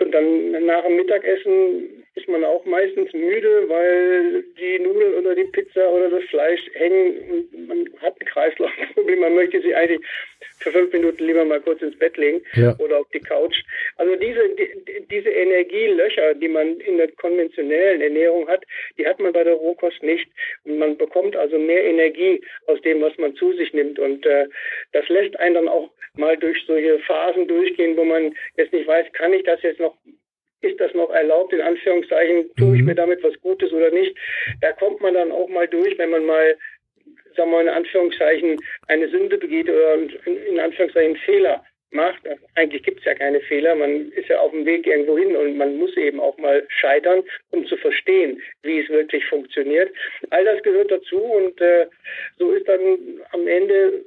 Und 0.00 0.12
dann 0.12 0.66
nach 0.66 0.84
dem 0.84 0.96
Mittagessen 0.96 2.04
ist 2.14 2.28
man 2.28 2.44
auch 2.44 2.64
meistens 2.64 3.12
müde, 3.12 3.68
weil 3.68 4.42
die 4.58 4.78
Nudeln 4.80 5.14
oder 5.14 5.34
die 5.34 5.44
Pizza 5.44 5.88
oder 5.90 6.10
das 6.10 6.24
Fleisch 6.24 6.60
hängen 6.74 7.16
und 7.30 7.68
man 7.68 7.88
hat 8.00 8.20
ein 8.20 8.26
Kreislaufproblem. 8.26 9.20
Man 9.20 9.34
möchte 9.34 9.60
sie 9.62 9.74
eigentlich 9.74 10.00
für 10.58 10.72
fünf 10.72 10.92
Minuten 10.92 11.24
lieber 11.24 11.44
mal 11.44 11.60
kurz 11.60 11.80
ins 11.82 11.98
Bett 11.98 12.16
legen 12.16 12.42
ja. 12.54 12.74
oder 12.78 12.98
auf 13.00 13.08
die 13.10 13.20
Couch. 13.20 13.62
Also 13.96 14.16
diese, 14.16 14.48
die, 14.50 15.06
diese 15.10 15.30
Energielöcher, 15.30 16.34
die 16.34 16.48
man 16.48 16.80
in 16.80 16.96
der 16.96 17.10
konventionellen 17.12 18.00
Ernährung 18.00 18.48
hat, 18.48 18.64
die 18.98 19.06
hat 19.06 19.20
man 19.20 19.32
bei 19.32 19.44
der 19.44 19.54
Rohkost 19.54 20.02
nicht. 20.02 20.28
Und 20.64 20.78
man 20.78 20.96
bekommt 20.96 21.36
also 21.36 21.58
mehr 21.58 21.84
Energie 21.84 22.40
aus 22.66 22.80
dem, 22.82 23.00
was 23.00 23.16
man 23.18 23.34
zu 23.36 23.52
sich 23.52 23.72
nimmt. 23.72 23.98
Und 23.98 24.26
äh, 24.26 24.46
das 24.92 25.08
lässt 25.08 25.38
einen 25.38 25.54
dann 25.54 25.68
auch 25.68 25.90
mal 26.18 26.36
durch 26.36 26.62
solche 26.66 26.98
Phasen 27.00 27.48
durchgehen, 27.48 27.96
wo 27.96 28.04
man 28.04 28.34
jetzt 28.56 28.72
nicht 28.72 28.86
weiß, 28.86 29.06
kann 29.12 29.32
ich 29.32 29.44
das 29.44 29.62
jetzt 29.62 29.80
noch 29.80 29.96
ist 30.60 30.80
das 30.80 30.92
noch 30.94 31.10
erlaubt, 31.10 31.52
in 31.52 31.60
Anführungszeichen, 31.60 32.50
tue 32.56 32.74
ich 32.74 32.80
mhm. 32.80 32.86
mir 32.86 32.94
damit 32.94 33.22
was 33.22 33.40
Gutes 33.40 33.72
oder 33.72 33.90
nicht? 33.90 34.16
Da 34.60 34.72
kommt 34.72 35.00
man 35.00 35.14
dann 35.14 35.30
auch 35.30 35.48
mal 35.48 35.68
durch, 35.68 35.96
wenn 35.98 36.10
man 36.10 36.26
mal, 36.26 36.56
sagen 37.36 37.50
wir 37.50 37.58
mal 37.58 37.62
in 37.62 37.68
Anführungszeichen, 37.68 38.58
eine 38.88 39.08
Sünde 39.08 39.38
begeht 39.38 39.68
oder 39.68 39.94
in 39.94 40.58
Anführungszeichen 40.58 41.16
Fehler 41.18 41.64
macht. 41.90 42.20
Eigentlich 42.54 42.82
gibt 42.82 42.98
es 42.98 43.04
ja 43.06 43.14
keine 43.14 43.40
Fehler, 43.40 43.74
man 43.74 44.10
ist 44.12 44.28
ja 44.28 44.40
auf 44.40 44.50
dem 44.50 44.66
Weg 44.66 44.86
irgendwo 44.86 45.16
hin 45.16 45.34
und 45.36 45.56
man 45.56 45.76
muss 45.76 45.96
eben 45.96 46.20
auch 46.20 46.36
mal 46.38 46.66
scheitern, 46.68 47.22
um 47.50 47.66
zu 47.66 47.76
verstehen, 47.76 48.42
wie 48.62 48.80
es 48.80 48.88
wirklich 48.90 49.24
funktioniert. 49.26 49.90
All 50.30 50.44
das 50.44 50.62
gehört 50.62 50.90
dazu 50.90 51.18
und 51.18 51.60
äh, 51.60 51.86
so 52.38 52.52
ist 52.52 52.68
dann 52.68 52.98
am 53.32 53.46
Ende 53.46 54.04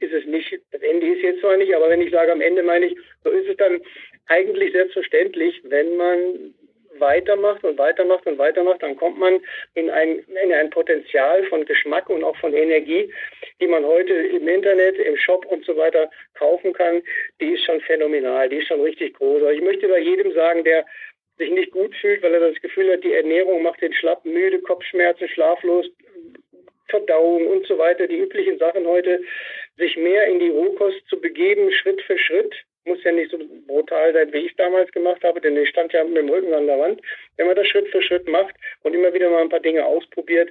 ist 0.00 0.12
es 0.12 0.24
nicht, 0.24 0.58
das 0.72 0.82
Ende 0.82 1.06
ist 1.06 1.22
jetzt 1.22 1.40
zwar 1.40 1.56
nicht, 1.56 1.74
aber 1.74 1.88
wenn 1.88 2.02
ich 2.02 2.10
sage 2.10 2.32
am 2.32 2.40
Ende 2.40 2.62
meine 2.62 2.86
ich, 2.86 2.96
so 3.22 3.30
ist 3.30 3.48
es 3.48 3.56
dann 3.56 3.80
eigentlich 4.26 4.72
selbstverständlich, 4.72 5.60
wenn 5.64 5.96
man 5.96 6.54
weitermacht 6.98 7.64
und 7.64 7.78
weitermacht 7.78 8.26
und 8.26 8.38
weitermacht, 8.38 8.82
dann 8.82 8.96
kommt 8.96 9.18
man 9.18 9.40
in 9.74 9.90
ein, 9.90 10.18
in 10.42 10.52
ein 10.52 10.70
Potenzial 10.70 11.44
von 11.44 11.64
Geschmack 11.64 12.10
und 12.10 12.24
auch 12.24 12.36
von 12.36 12.52
Energie, 12.52 13.12
die 13.60 13.66
man 13.66 13.84
heute 13.84 14.12
im 14.12 14.46
Internet, 14.48 14.98
im 14.98 15.16
Shop 15.16 15.46
und 15.46 15.64
so 15.64 15.76
weiter 15.76 16.10
kaufen 16.34 16.72
kann. 16.72 17.02
Die 17.40 17.52
ist 17.52 17.64
schon 17.64 17.80
phänomenal, 17.82 18.48
die 18.48 18.56
ist 18.56 18.68
schon 18.68 18.82
richtig 18.82 19.14
groß. 19.14 19.42
Also 19.42 19.50
ich 19.50 19.62
möchte 19.62 19.88
bei 19.88 19.98
jedem 19.98 20.32
sagen, 20.32 20.64
der 20.64 20.84
sich 21.38 21.50
nicht 21.50 21.70
gut 21.70 21.94
fühlt, 21.96 22.22
weil 22.22 22.34
er 22.34 22.50
das 22.52 22.60
Gefühl 22.60 22.92
hat, 22.92 23.02
die 23.02 23.14
Ernährung 23.14 23.62
macht 23.62 23.80
den 23.80 23.94
schlapp, 23.94 24.24
müde, 24.24 24.60
Kopfschmerzen, 24.60 25.28
schlaflos, 25.28 25.86
Verdauung 26.88 27.46
und 27.46 27.66
so 27.66 27.78
weiter, 27.78 28.06
die 28.06 28.18
üblichen 28.18 28.58
Sachen 28.58 28.86
heute, 28.86 29.22
sich 29.80 29.96
mehr 29.96 30.26
in 30.26 30.38
die 30.38 30.50
Rohkost 30.50 31.06
zu 31.08 31.20
begeben, 31.20 31.72
Schritt 31.72 32.00
für 32.02 32.18
Schritt, 32.18 32.54
muss 32.84 33.02
ja 33.04 33.12
nicht 33.12 33.30
so 33.30 33.38
brutal 33.66 34.12
sein, 34.12 34.32
wie 34.32 34.46
ich 34.46 34.56
damals 34.56 34.90
gemacht 34.92 35.22
habe, 35.24 35.40
denn 35.40 35.56
ich 35.56 35.68
stand 35.68 35.92
ja 35.92 36.02
mit 36.04 36.16
dem 36.16 36.28
Rücken 36.28 36.54
an 36.54 36.66
der 36.66 36.78
Wand. 36.78 37.00
Wenn 37.36 37.46
man 37.46 37.56
das 37.56 37.66
Schritt 37.66 37.88
für 37.88 38.02
Schritt 38.02 38.28
macht 38.28 38.54
und 38.82 38.94
immer 38.94 39.12
wieder 39.12 39.28
mal 39.28 39.42
ein 39.42 39.48
paar 39.48 39.60
Dinge 39.60 39.84
ausprobiert, 39.84 40.50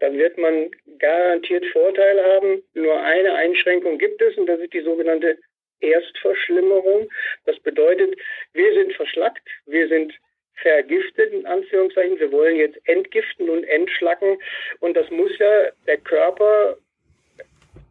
dann 0.00 0.16
wird 0.16 0.38
man 0.38 0.70
garantiert 0.98 1.66
Vorteile 1.66 2.24
haben. 2.24 2.62
Nur 2.74 2.98
eine 3.00 3.34
Einschränkung 3.34 3.98
gibt 3.98 4.22
es 4.22 4.36
und 4.38 4.46
das 4.46 4.60
ist 4.60 4.72
die 4.72 4.80
sogenannte 4.80 5.38
Erstverschlimmerung. 5.80 7.08
Das 7.44 7.58
bedeutet, 7.60 8.18
wir 8.52 8.72
sind 8.74 8.94
verschlackt, 8.94 9.46
wir 9.66 9.88
sind 9.88 10.14
vergiftet, 10.54 11.32
in 11.32 11.46
Anführungszeichen. 11.46 12.18
Wir 12.18 12.32
wollen 12.32 12.56
jetzt 12.56 12.78
entgiften 12.88 13.48
und 13.48 13.64
entschlacken. 13.64 14.38
Und 14.80 14.96
das 14.96 15.08
muss 15.10 15.36
ja 15.38 15.70
der 15.86 15.98
Körper 15.98 16.76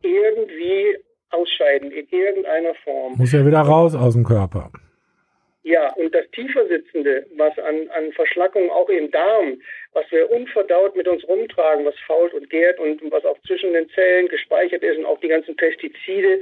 irgendwie 0.02 0.98
ausscheiden, 1.30 1.92
in 1.92 2.08
irgendeiner 2.10 2.76
Form. 2.84 3.16
Muss 3.18 3.34
ja 3.34 3.46
wieder 3.46 3.62
raus 3.62 3.96
aus 3.96 4.14
dem 4.14 4.24
Körper. 4.24 4.72
Ja, 5.64 5.92
und 5.96 6.16
das 6.16 6.26
tiefer 6.32 6.66
sitzende, 6.68 7.26
was 7.36 7.58
an, 7.60 7.90
an 7.90 8.14
Verschlackung 8.14 8.70
auch 8.70 8.88
im 8.88 9.12
Darm, 9.12 9.62
was 9.92 10.10
wir 10.12 10.32
unverdaut 10.32 10.96
mit 10.96 11.10
uns 11.10 11.28
rumtragen, 11.28 11.84
was 11.84 12.00
fault 12.06 12.34
und 12.34 12.50
gärt 12.50 12.80
und 12.80 13.02
was 13.12 13.26
auch 13.26 13.38
zwischen 13.46 13.74
den 13.74 13.90
Zellen 13.90 14.30
gespeichert 14.30 14.82
ist 14.82 14.98
und 14.98 15.06
auch 15.06 15.20
die 15.20 15.28
ganzen 15.28 15.58
Pestizide, 15.58 16.40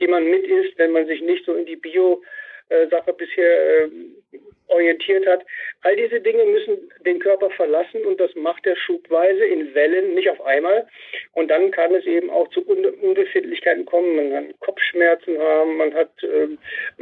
die 0.00 0.06
man 0.06 0.30
mit 0.30 0.46
isst, 0.46 0.78
wenn 0.78 0.92
man 0.92 1.08
sich 1.08 1.20
nicht 1.22 1.44
so 1.44 1.54
in 1.54 1.66
die 1.66 1.74
Bio-Sache 1.74 3.10
äh, 3.10 3.14
bisher 3.14 3.86
ähm, 3.86 4.14
orientiert 4.68 5.26
hat. 5.26 5.44
All 5.82 5.96
diese 5.96 6.20
Dinge 6.20 6.44
müssen 6.44 6.90
den 7.04 7.18
Körper 7.18 7.50
verlassen 7.50 8.04
und 8.04 8.20
das 8.20 8.34
macht 8.34 8.66
er 8.66 8.76
schubweise 8.76 9.44
in 9.44 9.74
Wellen, 9.74 10.14
nicht 10.14 10.30
auf 10.30 10.40
einmal. 10.44 10.86
Und 11.32 11.50
dann 11.50 11.70
kann 11.70 11.94
es 11.94 12.04
eben 12.06 12.30
auch 12.30 12.48
zu 12.48 12.62
Unbefindlichkeiten 12.66 13.84
kommen. 13.86 14.16
Man 14.16 14.30
kann 14.30 14.54
Kopfschmerzen 14.60 15.38
haben, 15.38 15.76
man 15.76 15.94
hat 15.94 16.10
äh, 16.22 16.48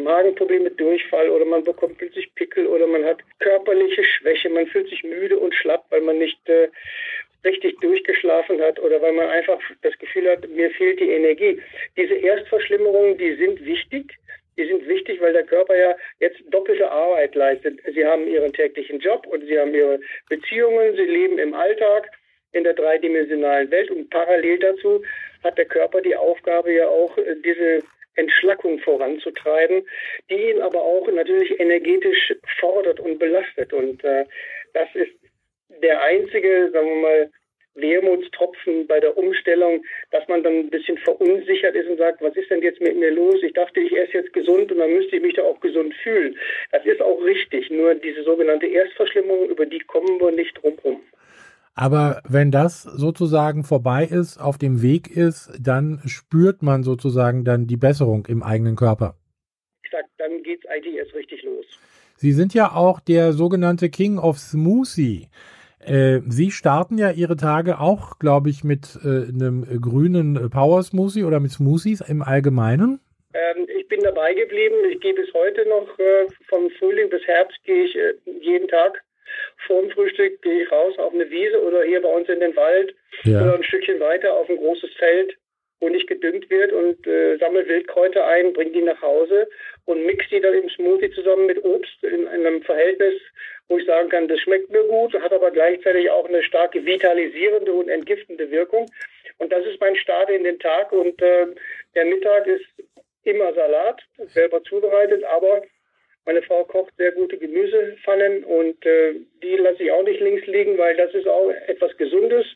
Magenprobleme, 0.00 0.70
Durchfall 0.70 1.30
oder 1.30 1.44
man 1.44 1.64
bekommt 1.64 1.98
plötzlich 1.98 2.34
Pickel 2.34 2.66
oder 2.66 2.86
man 2.86 3.04
hat 3.04 3.18
körperliche 3.40 4.04
Schwäche, 4.04 4.48
man 4.48 4.66
fühlt 4.66 4.88
sich 4.88 5.02
müde 5.04 5.38
und 5.38 5.54
schlapp, 5.54 5.84
weil 5.90 6.00
man 6.00 6.18
nicht 6.18 6.48
äh, 6.48 6.68
richtig 7.44 7.78
durchgeschlafen 7.80 8.60
hat 8.60 8.78
oder 8.80 9.00
weil 9.00 9.12
man 9.12 9.28
einfach 9.28 9.60
das 9.82 9.96
Gefühl 9.98 10.28
hat, 10.30 10.48
mir 10.48 10.70
fehlt 10.70 11.00
die 11.00 11.10
Energie. 11.10 11.60
Diese 11.96 12.14
Erstverschlimmerungen, 12.14 13.16
die 13.18 13.34
sind 13.36 13.64
wichtig 13.64 14.18
die 14.56 14.66
sind 14.66 14.86
wichtig, 14.88 15.20
weil 15.20 15.32
der 15.32 15.44
Körper 15.44 15.76
ja 15.76 15.96
jetzt 16.20 16.40
doppelte 16.50 16.90
Arbeit 16.90 17.34
leistet. 17.34 17.80
Sie 17.94 18.04
haben 18.04 18.26
ihren 18.26 18.52
täglichen 18.52 19.00
Job 19.00 19.26
und 19.26 19.44
sie 19.46 19.58
haben 19.58 19.74
ihre 19.74 20.00
Beziehungen, 20.28 20.96
sie 20.96 21.04
leben 21.04 21.38
im 21.38 21.54
Alltag 21.54 22.10
in 22.52 22.64
der 22.64 22.74
dreidimensionalen 22.74 23.70
Welt 23.70 23.90
und 23.90 24.08
parallel 24.10 24.58
dazu 24.58 25.02
hat 25.44 25.58
der 25.58 25.66
Körper 25.66 26.00
die 26.00 26.16
Aufgabe 26.16 26.72
ja 26.72 26.88
auch 26.88 27.16
äh, 27.18 27.36
diese 27.44 27.82
Entschlackung 28.14 28.78
voranzutreiben, 28.80 29.86
die 30.30 30.50
ihn 30.50 30.62
aber 30.62 30.80
auch 30.80 31.06
natürlich 31.08 31.60
energetisch 31.60 32.34
fordert 32.58 32.98
und 32.98 33.18
belastet. 33.18 33.72
Und 33.72 34.02
äh, 34.04 34.24
das 34.72 34.88
ist 34.94 35.12
der 35.82 36.02
einzige, 36.02 36.70
sagen 36.72 36.88
wir 36.88 36.96
mal, 36.96 37.30
Wermutstropfen 37.76 38.86
bei 38.86 39.00
der 39.00 39.16
Umstellung, 39.16 39.84
dass 40.10 40.26
man 40.28 40.42
dann 40.42 40.54
ein 40.54 40.70
bisschen 40.70 40.98
verunsichert 40.98 41.74
ist 41.74 41.88
und 41.88 41.98
sagt, 41.98 42.22
was 42.22 42.36
ist 42.36 42.50
denn 42.50 42.62
jetzt 42.62 42.80
mit 42.80 42.96
mir 42.96 43.10
los? 43.10 43.36
Ich 43.42 43.52
dachte, 43.52 43.80
ich 43.80 43.96
esse 43.96 44.14
jetzt 44.14 44.32
gesund 44.32 44.72
und 44.72 44.78
dann 44.78 44.92
müsste 44.92 45.16
ich 45.16 45.22
mich 45.22 45.34
da 45.34 45.42
auch 45.42 45.60
gesund 45.60 45.94
fühlen. 46.02 46.36
Das 46.72 46.84
ist 46.84 47.00
auch 47.00 47.22
richtig. 47.22 47.70
Nur 47.70 47.94
diese 47.94 48.22
sogenannte 48.24 48.66
Erstverschlimmung, 48.66 49.48
über 49.48 49.66
die 49.66 49.80
kommen 49.80 50.20
wir 50.20 50.32
nicht 50.32 50.56
drumherum. 50.60 51.00
Aber 51.74 52.22
wenn 52.26 52.50
das 52.50 52.82
sozusagen 52.82 53.62
vorbei 53.62 54.04
ist, 54.04 54.38
auf 54.38 54.56
dem 54.56 54.80
Weg 54.80 55.14
ist, 55.14 55.52
dann 55.60 56.00
spürt 56.06 56.62
man 56.62 56.82
sozusagen 56.82 57.44
dann 57.44 57.66
die 57.66 57.76
Besserung 57.76 58.24
im 58.26 58.42
eigenen 58.42 58.76
Körper. 58.76 59.14
Exakt, 59.84 60.08
dann 60.16 60.42
geht 60.42 60.64
es 60.64 60.70
eigentlich 60.70 60.96
erst 60.96 61.14
richtig 61.14 61.42
los. 61.42 61.66
Sie 62.16 62.32
sind 62.32 62.54
ja 62.54 62.72
auch 62.72 62.98
der 62.98 63.34
sogenannte 63.34 63.90
King 63.90 64.18
of 64.18 64.38
Smoothie. 64.38 65.28
Äh, 65.86 66.20
Sie 66.28 66.50
starten 66.50 66.98
ja 66.98 67.10
Ihre 67.10 67.36
Tage 67.36 67.78
auch, 67.78 68.18
glaube 68.18 68.50
ich, 68.50 68.64
mit 68.64 68.98
äh, 69.04 69.28
einem 69.28 69.80
grünen 69.80 70.50
Power 70.50 70.82
Smoothie 70.82 71.24
oder 71.24 71.40
mit 71.40 71.52
Smoothies 71.52 72.00
im 72.00 72.22
Allgemeinen. 72.22 73.00
Ähm, 73.34 73.66
ich 73.78 73.86
bin 73.88 74.00
dabei 74.00 74.34
geblieben. 74.34 74.74
Ich 74.90 75.00
gehe 75.00 75.14
bis 75.14 75.32
heute 75.32 75.68
noch 75.68 75.98
äh, 75.98 76.26
vom 76.48 76.70
Frühling 76.78 77.08
bis 77.08 77.22
Herbst 77.26 77.58
gehe 77.64 77.84
ich 77.84 77.96
äh, 77.96 78.14
jeden 78.40 78.68
Tag 78.68 79.02
vor 79.66 79.80
dem 79.82 79.90
Frühstück 79.90 80.42
gehe 80.42 80.62
ich 80.62 80.72
raus 80.72 80.94
auf 80.98 81.12
eine 81.12 81.28
Wiese 81.30 81.62
oder 81.62 81.82
hier 81.82 82.00
bei 82.02 82.08
uns 82.08 82.28
in 82.28 82.40
den 82.40 82.56
Wald 82.56 82.94
ja. 83.24 83.42
oder 83.42 83.54
ein 83.54 83.64
Stückchen 83.64 84.00
weiter 84.00 84.34
auf 84.34 84.48
ein 84.48 84.56
großes 84.56 84.90
Feld 84.94 85.36
wo 85.80 85.88
nicht 85.88 86.06
gedüngt 86.06 86.48
wird 86.50 86.72
und 86.72 87.06
äh, 87.06 87.36
sammle 87.38 87.66
Wildkräuter 87.68 88.26
ein, 88.26 88.52
bringe 88.52 88.72
die 88.72 88.82
nach 88.82 89.00
Hause 89.02 89.48
und 89.84 90.04
mix 90.06 90.24
die 90.30 90.40
dann 90.40 90.54
im 90.54 90.68
Smoothie 90.70 91.10
zusammen 91.10 91.46
mit 91.46 91.62
Obst 91.64 92.02
in, 92.02 92.22
in, 92.22 92.28
einem 92.28 92.62
Verhältnis, 92.62 93.14
wo 93.68 93.78
ich 93.78 93.86
sagen 93.86 94.08
kann, 94.08 94.28
das 94.28 94.40
schmeckt 94.40 94.70
mir 94.70 94.84
gut, 94.84 95.14
hat 95.14 95.32
aber 95.32 95.50
gleichzeitig 95.50 96.10
auch 96.10 96.28
eine 96.28 96.42
starke 96.42 96.84
vitalisierende 96.84 97.72
und 97.72 97.88
entgiftende 97.88 98.50
Wirkung. 98.50 98.90
Und 99.38 99.52
das 99.52 99.66
ist 99.66 99.80
mein 99.80 99.96
Start 99.96 100.30
in 100.30 100.44
den 100.44 100.58
Tag 100.58 100.92
und 100.92 101.20
äh, 101.20 101.46
der 101.94 102.04
Mittag 102.04 102.46
ist 102.46 102.64
immer 103.24 103.52
Salat, 103.54 104.00
selber 104.28 104.62
zubereitet, 104.62 105.24
aber 105.24 105.62
meine 106.24 106.42
Frau 106.42 106.64
kocht 106.64 106.94
sehr 106.96 107.12
gute 107.12 107.38
Gemüsepfannen 107.38 108.44
und 108.44 108.84
äh, 108.86 109.14
die 109.42 109.56
lasse 109.56 109.82
ich 109.82 109.90
auch 109.92 110.02
nicht 110.02 110.20
links 110.20 110.46
liegen, 110.46 110.78
weil 110.78 110.96
das 110.96 111.12
ist 111.14 111.28
auch 111.28 111.50
etwas 111.66 111.96
Gesundes 111.96 112.46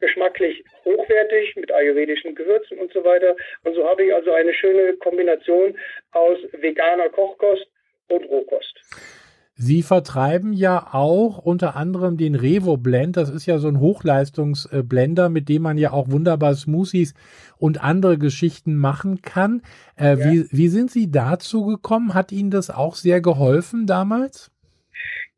geschmacklich 0.00 0.64
hochwertig 0.84 1.56
mit 1.56 1.72
ayurvedischen 1.72 2.34
Gewürzen 2.34 2.78
und 2.78 2.92
so 2.92 3.04
weiter. 3.04 3.36
Und 3.62 3.74
so 3.74 3.88
habe 3.88 4.04
ich 4.04 4.14
also 4.14 4.32
eine 4.32 4.52
schöne 4.52 4.94
Kombination 4.94 5.78
aus 6.12 6.38
veganer 6.52 7.08
Kochkost 7.08 7.66
und 8.08 8.24
Rohkost. 8.24 9.23
Sie 9.56 9.82
vertreiben 9.82 10.52
ja 10.52 10.88
auch 10.92 11.38
unter 11.38 11.76
anderem 11.76 12.16
den 12.16 12.34
Revo 12.34 12.76
Blend. 12.76 13.16
Das 13.16 13.30
ist 13.30 13.46
ja 13.46 13.58
so 13.58 13.68
ein 13.68 13.78
Hochleistungsblender, 13.78 15.28
mit 15.28 15.48
dem 15.48 15.62
man 15.62 15.78
ja 15.78 15.92
auch 15.92 16.10
wunderbar 16.10 16.54
Smoothies 16.54 17.14
und 17.56 17.82
andere 17.82 18.18
Geschichten 18.18 18.76
machen 18.76 19.22
kann. 19.22 19.62
Äh, 19.96 20.04
ja. 20.04 20.18
wie, 20.18 20.46
wie 20.50 20.68
sind 20.68 20.90
Sie 20.90 21.10
dazu 21.10 21.66
gekommen? 21.66 22.14
Hat 22.14 22.32
Ihnen 22.32 22.50
das 22.50 22.68
auch 22.68 22.96
sehr 22.96 23.20
geholfen 23.20 23.86
damals? 23.86 24.50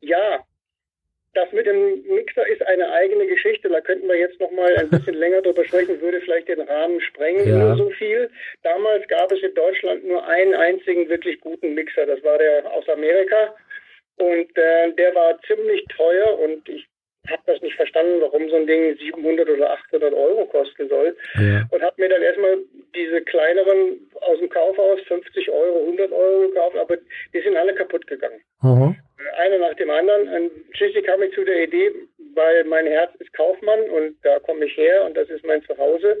Ja, 0.01 0.43
das 1.37 1.51
mit 1.51 1.67
dem 1.67 2.01
Mixer 2.07 2.47
ist 2.47 2.65
eine 2.65 2.91
eigene 2.93 3.27
Geschichte. 3.27 3.69
Da 3.69 3.79
könnten 3.81 4.07
wir 4.07 4.17
jetzt 4.17 4.39
noch 4.39 4.49
mal 4.49 4.75
ein 4.77 4.89
bisschen 4.89 5.13
länger 5.19 5.43
drüber 5.43 5.63
sprechen, 5.63 6.01
würde 6.01 6.19
vielleicht 6.21 6.47
den 6.47 6.61
Rahmen 6.61 6.99
sprengen. 7.01 7.47
Ja. 7.47 7.59
Nur 7.59 7.77
so 7.77 7.89
viel. 7.91 8.31
Damals 8.63 9.07
gab 9.07 9.31
es 9.31 9.43
in 9.43 9.53
Deutschland 9.53 10.03
nur 10.07 10.25
einen 10.27 10.55
einzigen 10.55 11.07
wirklich 11.07 11.39
guten 11.39 11.75
Mixer. 11.75 12.07
Das 12.07 12.23
war 12.23 12.39
der 12.39 12.65
aus 12.71 12.89
Amerika. 12.89 13.53
Und 14.17 14.57
äh, 14.57 14.91
der 14.93 15.15
war 15.15 15.39
ziemlich 15.43 15.85
teuer 15.95 16.39
und 16.39 16.67
ich 16.67 16.87
habe 17.29 17.41
das 17.45 17.61
nicht 17.61 17.75
verstanden, 17.75 18.21
warum 18.21 18.49
so 18.49 18.55
ein 18.55 18.67
Ding 18.67 18.97
700 18.97 19.49
oder 19.49 19.71
800 19.71 20.13
Euro 20.13 20.45
kosten 20.45 20.87
soll. 20.89 21.15
Ja. 21.35 21.65
Und 21.71 21.81
habe 21.81 22.01
mir 22.01 22.09
dann 22.09 22.21
erstmal 22.21 22.57
diese 22.95 23.21
kleineren 23.21 24.09
aus 24.21 24.39
dem 24.39 24.49
Kaufhaus 24.49 24.99
50 25.07 25.49
Euro, 25.49 25.79
100 25.81 26.11
Euro 26.11 26.47
gekauft, 26.47 26.77
aber 26.77 26.97
die 27.33 27.41
sind 27.41 27.57
alle 27.57 27.75
kaputt 27.75 28.07
gegangen. 28.07 28.41
Mhm. 28.61 28.95
Einer 29.37 29.59
nach 29.59 29.73
dem 29.75 29.89
anderen. 29.89 30.27
Und 30.29 30.51
schließlich 30.75 31.05
kam 31.05 31.21
ich 31.21 31.33
zu 31.33 31.43
der 31.43 31.63
Idee, 31.63 31.91
weil 32.33 32.63
mein 32.63 32.87
Herz 32.87 33.11
ist 33.19 33.33
Kaufmann 33.33 33.81
und 33.89 34.17
da 34.23 34.39
komme 34.39 34.65
ich 34.65 34.77
her 34.77 35.05
und 35.05 35.15
das 35.17 35.29
ist 35.29 35.45
mein 35.45 35.61
Zuhause. 35.63 36.19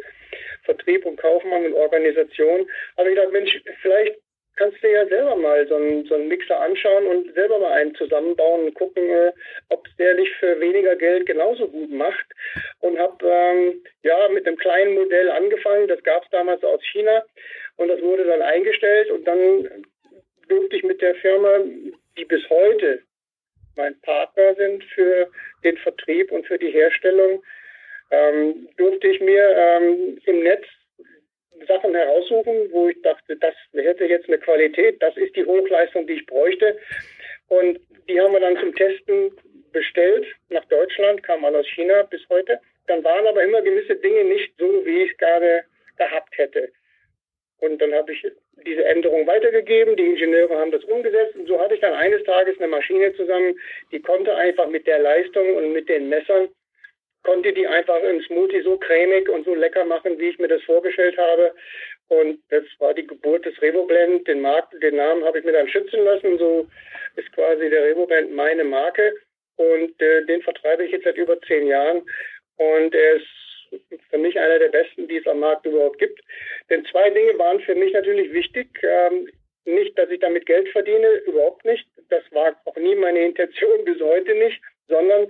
Vertrieb 0.63 1.05
und 1.05 1.17
Kaufmann 1.17 1.65
und 1.65 1.73
Organisation. 1.73 2.67
Aber 2.97 3.09
ich 3.09 3.15
dachte, 3.15 3.31
Mensch, 3.31 3.61
vielleicht 3.81 4.17
kannst 4.57 4.83
du 4.83 4.91
ja 4.91 5.07
selber 5.07 5.35
mal 5.35 5.67
so 5.67 5.75
einen, 5.75 6.05
so 6.05 6.15
einen 6.15 6.27
Mixer 6.27 6.59
anschauen 6.59 7.05
und 7.07 7.33
selber 7.33 7.59
mal 7.59 7.71
einen 7.71 7.95
zusammenbauen 7.95 8.65
und 8.65 8.73
gucken, 8.73 9.09
äh, 9.09 9.31
ob 9.69 9.87
der 9.97 10.15
dich 10.15 10.29
für 10.39 10.59
weniger 10.59 10.95
Geld 10.95 11.25
genauso 11.25 11.67
gut 11.67 11.89
macht. 11.91 12.25
Und 12.81 12.99
habe 12.99 13.25
ähm, 13.25 13.83
ja 14.03 14.27
mit 14.29 14.45
einem 14.45 14.57
kleinen 14.57 14.95
Modell 14.95 15.29
angefangen, 15.31 15.87
das 15.87 16.03
gab 16.03 16.23
es 16.23 16.29
damals 16.31 16.63
aus 16.63 16.81
China. 16.91 17.23
Und 17.77 17.87
das 17.89 18.01
wurde 18.01 18.25
dann 18.25 18.41
eingestellt. 18.41 19.09
Und 19.11 19.25
dann 19.25 19.85
durfte 20.49 20.75
ich 20.75 20.83
mit 20.83 21.01
der 21.01 21.15
Firma, 21.15 21.59
die 22.17 22.25
bis 22.25 22.49
heute 22.49 23.01
mein 23.75 23.99
Partner 24.01 24.55
sind 24.55 24.83
für 24.85 25.29
den 25.63 25.77
Vertrieb 25.77 26.31
und 26.31 26.47
für 26.47 26.57
die 26.57 26.71
Herstellung, 26.71 27.43
ähm, 28.09 28.67
durfte 28.77 29.07
ich 29.07 29.21
mir 29.21 29.55
ähm, 29.55 30.19
im 30.25 30.39
Netz 30.41 30.65
Sachen 31.67 31.93
heraussuchen, 31.93 32.71
wo 32.71 32.89
ich 32.89 33.01
dachte, 33.01 33.35
das 33.37 33.53
hätte 33.73 34.05
jetzt 34.05 34.27
eine 34.27 34.37
Qualität, 34.37 35.01
das 35.01 35.15
ist 35.17 35.35
die 35.35 35.45
Hochleistung, 35.45 36.07
die 36.07 36.13
ich 36.13 36.25
bräuchte. 36.25 36.77
Und 37.47 37.79
die 38.07 38.19
haben 38.19 38.33
wir 38.33 38.39
dann 38.39 38.57
zum 38.57 38.75
Testen 38.75 39.31
bestellt 39.71 40.25
nach 40.49 40.65
Deutschland, 40.65 41.23
kam 41.23 41.41
mal 41.41 41.55
aus 41.55 41.67
China 41.67 42.03
bis 42.03 42.21
heute. 42.29 42.59
Dann 42.87 43.03
waren 43.03 43.27
aber 43.27 43.43
immer 43.43 43.61
gewisse 43.61 43.95
Dinge 43.95 44.23
nicht 44.25 44.53
so, 44.57 44.85
wie 44.85 45.03
ich 45.03 45.11
es 45.11 45.17
gerade 45.17 45.63
gehabt 45.97 46.37
hätte. 46.37 46.69
Und 47.59 47.81
dann 47.81 47.93
habe 47.93 48.11
ich 48.11 48.25
diese 48.65 48.85
Änderung 48.85 49.25
weitergegeben, 49.25 49.95
die 49.95 50.05
Ingenieure 50.05 50.57
haben 50.57 50.71
das 50.71 50.83
umgesetzt 50.83 51.35
und 51.35 51.47
so 51.47 51.59
hatte 51.59 51.75
ich 51.75 51.81
dann 51.81 51.93
eines 51.93 52.23
Tages 52.23 52.57
eine 52.59 52.67
Maschine 52.67 53.13
zusammen, 53.15 53.59
die 53.91 54.01
konnte 54.01 54.35
einfach 54.35 54.67
mit 54.67 54.85
der 54.85 54.99
Leistung 54.99 55.55
und 55.55 55.73
mit 55.73 55.89
den 55.89 56.09
Messern 56.09 56.49
konnte 57.27 57.51
die 57.51 57.67
einfach 57.67 58.01
im 58.03 58.21
Smoothie 58.21 58.61
so 58.61 58.77
cremig 58.77 59.27
und 59.27 59.43
so 59.43 59.53
lecker 59.53 59.83
machen, 59.83 60.17
wie 60.17 60.29
ich 60.29 60.39
mir 60.39 60.47
das 60.47 60.63
vorgestellt 60.63 61.17
habe. 61.17 61.53
Und 62.07 62.39
das 62.49 62.63
war 62.79 62.93
die 62.93 63.05
Geburt 63.05 63.45
des 63.45 63.61
Revoblend. 63.61 64.25
Den, 64.29 64.47
den 64.81 64.95
Namen 64.95 65.25
habe 65.25 65.39
ich 65.39 65.43
mir 65.43 65.51
dann 65.51 65.67
schützen 65.67 66.05
lassen. 66.05 66.37
So 66.37 66.67
ist 67.17 67.29
quasi 67.33 67.69
der 67.69 67.83
Revoblend 67.83 68.33
meine 68.33 68.63
Marke. 68.63 69.13
Und 69.57 70.01
äh, 70.01 70.23
den 70.25 70.41
vertreibe 70.41 70.85
ich 70.85 70.93
jetzt 70.93 71.03
seit 71.03 71.17
über 71.17 71.37
zehn 71.41 71.67
Jahren. 71.67 72.01
Und 72.55 72.95
er 72.95 73.15
ist 73.15 73.27
für 74.09 74.17
mich 74.17 74.39
einer 74.39 74.59
der 74.59 74.69
besten, 74.69 75.09
die 75.09 75.17
es 75.17 75.27
am 75.27 75.41
Markt 75.41 75.65
überhaupt 75.65 75.99
gibt. 75.99 76.21
Denn 76.69 76.85
zwei 76.85 77.09
Dinge 77.09 77.37
waren 77.37 77.59
für 77.59 77.75
mich 77.75 77.91
natürlich 77.91 78.31
wichtig. 78.31 78.69
Ähm, 78.83 79.29
nicht, 79.65 79.99
dass 79.99 80.09
ich 80.09 80.21
damit 80.21 80.45
Geld 80.45 80.69
verdiene, 80.69 81.09
überhaupt 81.25 81.65
nicht. 81.65 81.85
Das 82.07 82.23
war 82.31 82.55
auch 82.63 82.77
nie 82.77 82.95
meine 82.95 83.25
Intention, 83.25 83.83
bis 83.83 83.99
heute 83.99 84.33
nicht 84.33 84.61
sondern 84.87 85.27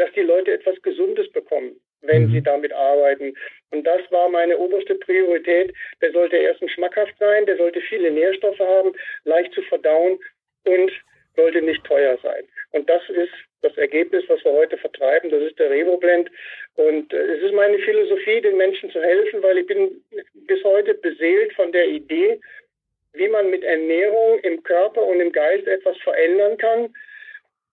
dass 0.00 0.10
die 0.12 0.22
Leute 0.22 0.52
etwas 0.52 0.80
Gesundes 0.82 1.30
bekommen, 1.30 1.78
wenn 2.00 2.26
mhm. 2.26 2.32
sie 2.32 2.42
damit 2.42 2.72
arbeiten. 2.72 3.34
Und 3.70 3.86
das 3.86 4.00
war 4.10 4.28
meine 4.30 4.56
oberste 4.56 4.94
Priorität. 4.94 5.74
Der 6.00 6.10
sollte 6.12 6.36
erstens 6.36 6.72
schmackhaft 6.72 7.14
sein, 7.18 7.44
der 7.44 7.58
sollte 7.58 7.80
viele 7.82 8.10
Nährstoffe 8.10 8.58
haben, 8.58 8.92
leicht 9.24 9.52
zu 9.52 9.62
verdauen 9.62 10.18
und 10.64 10.90
sollte 11.36 11.60
nicht 11.60 11.84
teuer 11.84 12.18
sein. 12.22 12.44
Und 12.72 12.88
das 12.88 13.02
ist 13.10 13.32
das 13.62 13.76
Ergebnis, 13.76 14.24
was 14.28 14.42
wir 14.42 14.52
heute 14.52 14.78
vertreiben. 14.78 15.30
Das 15.30 15.42
ist 15.42 15.58
der 15.58 15.70
Revoblend. 15.70 16.30
Und 16.76 17.12
äh, 17.12 17.34
es 17.34 17.42
ist 17.42 17.52
meine 17.52 17.78
Philosophie, 17.78 18.40
den 18.40 18.56
Menschen 18.56 18.90
zu 18.90 19.02
helfen, 19.02 19.42
weil 19.42 19.58
ich 19.58 19.66
bin 19.66 20.02
bis 20.46 20.64
heute 20.64 20.94
beseelt 20.94 21.52
von 21.52 21.72
der 21.72 21.88
Idee, 21.88 22.40
wie 23.12 23.28
man 23.28 23.50
mit 23.50 23.64
Ernährung 23.64 24.38
im 24.40 24.62
Körper 24.62 25.02
und 25.02 25.20
im 25.20 25.32
Geist 25.32 25.66
etwas 25.66 25.98
verändern 25.98 26.56
kann, 26.56 26.94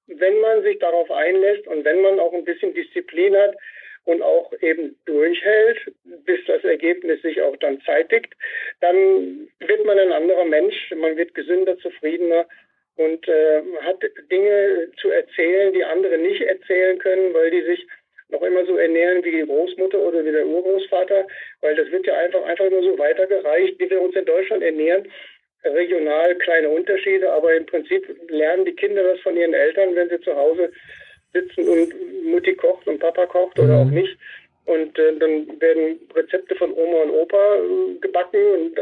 wenn 0.08 0.40
man 0.40 0.64
sich 0.64 0.80
darauf 0.80 1.10
einlässt 1.12 1.68
und 1.68 1.86
wenn 1.86 2.02
man 2.02 2.20
auch 2.20 2.34
ein 2.34 2.46
bisschen 2.46 2.74
Disziplin 2.74 3.36
hat 3.36 3.56
und 4.06 4.22
auch 4.22 4.52
eben 4.62 4.98
durchhält, 5.06 5.80
bis 6.26 6.40
das 6.48 6.64
Ergebnis 6.64 7.22
sich 7.22 7.42
auch 7.42 7.58
dann 7.58 7.82
zeitigt, 7.82 8.34
dann 8.80 9.50
wird 9.60 9.86
man 9.86 10.00
ein 10.00 10.14
anderer 10.14 10.46
Mensch, 10.46 10.92
man 10.96 11.18
wird 11.18 11.36
gesünder, 11.36 11.78
zufriedener 11.80 12.48
und 12.96 13.28
äh, 13.28 13.62
hat 13.82 14.02
Dinge 14.32 14.92
zu 14.98 15.10
erzählen, 15.10 15.74
die 15.74 15.84
andere 15.84 16.18
nicht 16.18 16.42
erzählen 16.42 16.98
können, 17.00 17.34
weil 17.34 17.52
die 17.52 17.62
sich 17.64 17.86
noch 18.30 18.42
immer 18.42 18.66
so 18.66 18.78
ernähren 18.78 19.24
wie 19.24 19.32
die 19.32 19.46
Großmutter 19.46 20.00
oder 20.00 20.26
wie 20.26 20.32
der 20.32 20.46
Urgroßvater, 20.46 21.28
weil 21.62 21.76
das 21.76 21.90
wird 21.92 22.06
ja 22.08 22.18
einfach, 22.18 22.44
einfach 22.44 22.70
nur 22.70 22.84
so 22.84 22.98
weitergereicht, 22.98 23.80
wie 23.80 23.90
wir 23.90 24.02
uns 24.02 24.16
in 24.16 24.26
Deutschland 24.26 24.64
ernähren. 24.64 25.08
Regional 25.64 26.36
kleine 26.36 26.70
Unterschiede, 26.70 27.32
aber 27.32 27.54
im 27.56 27.66
Prinzip 27.66 28.08
lernen 28.30 28.66
die 28.66 28.76
Kinder 28.76 29.04
das 29.04 29.20
von 29.22 29.36
ihren 29.36 29.54
Eltern, 29.54 29.96
wenn 29.96 30.10
sie 30.10 30.20
zu 30.22 30.36
Hause 30.36 30.72
sitzen 31.34 31.68
und 31.68 31.94
Mutti 32.24 32.54
kocht 32.56 32.88
und 32.88 33.00
Papa 33.00 33.26
kocht 33.26 33.60
oder 33.60 33.84
mhm. 33.84 33.88
auch 33.88 33.92
nicht. 33.92 34.18
Und 34.66 34.98
äh, 35.00 35.18
dann 35.18 35.60
werden 35.62 36.00
Rezepte 36.14 36.56
von 36.56 36.74
Oma 36.74 37.04
und 37.04 37.12
Opa 37.12 37.56
äh, 37.56 38.00
gebacken 38.00 38.42
und 38.54 38.80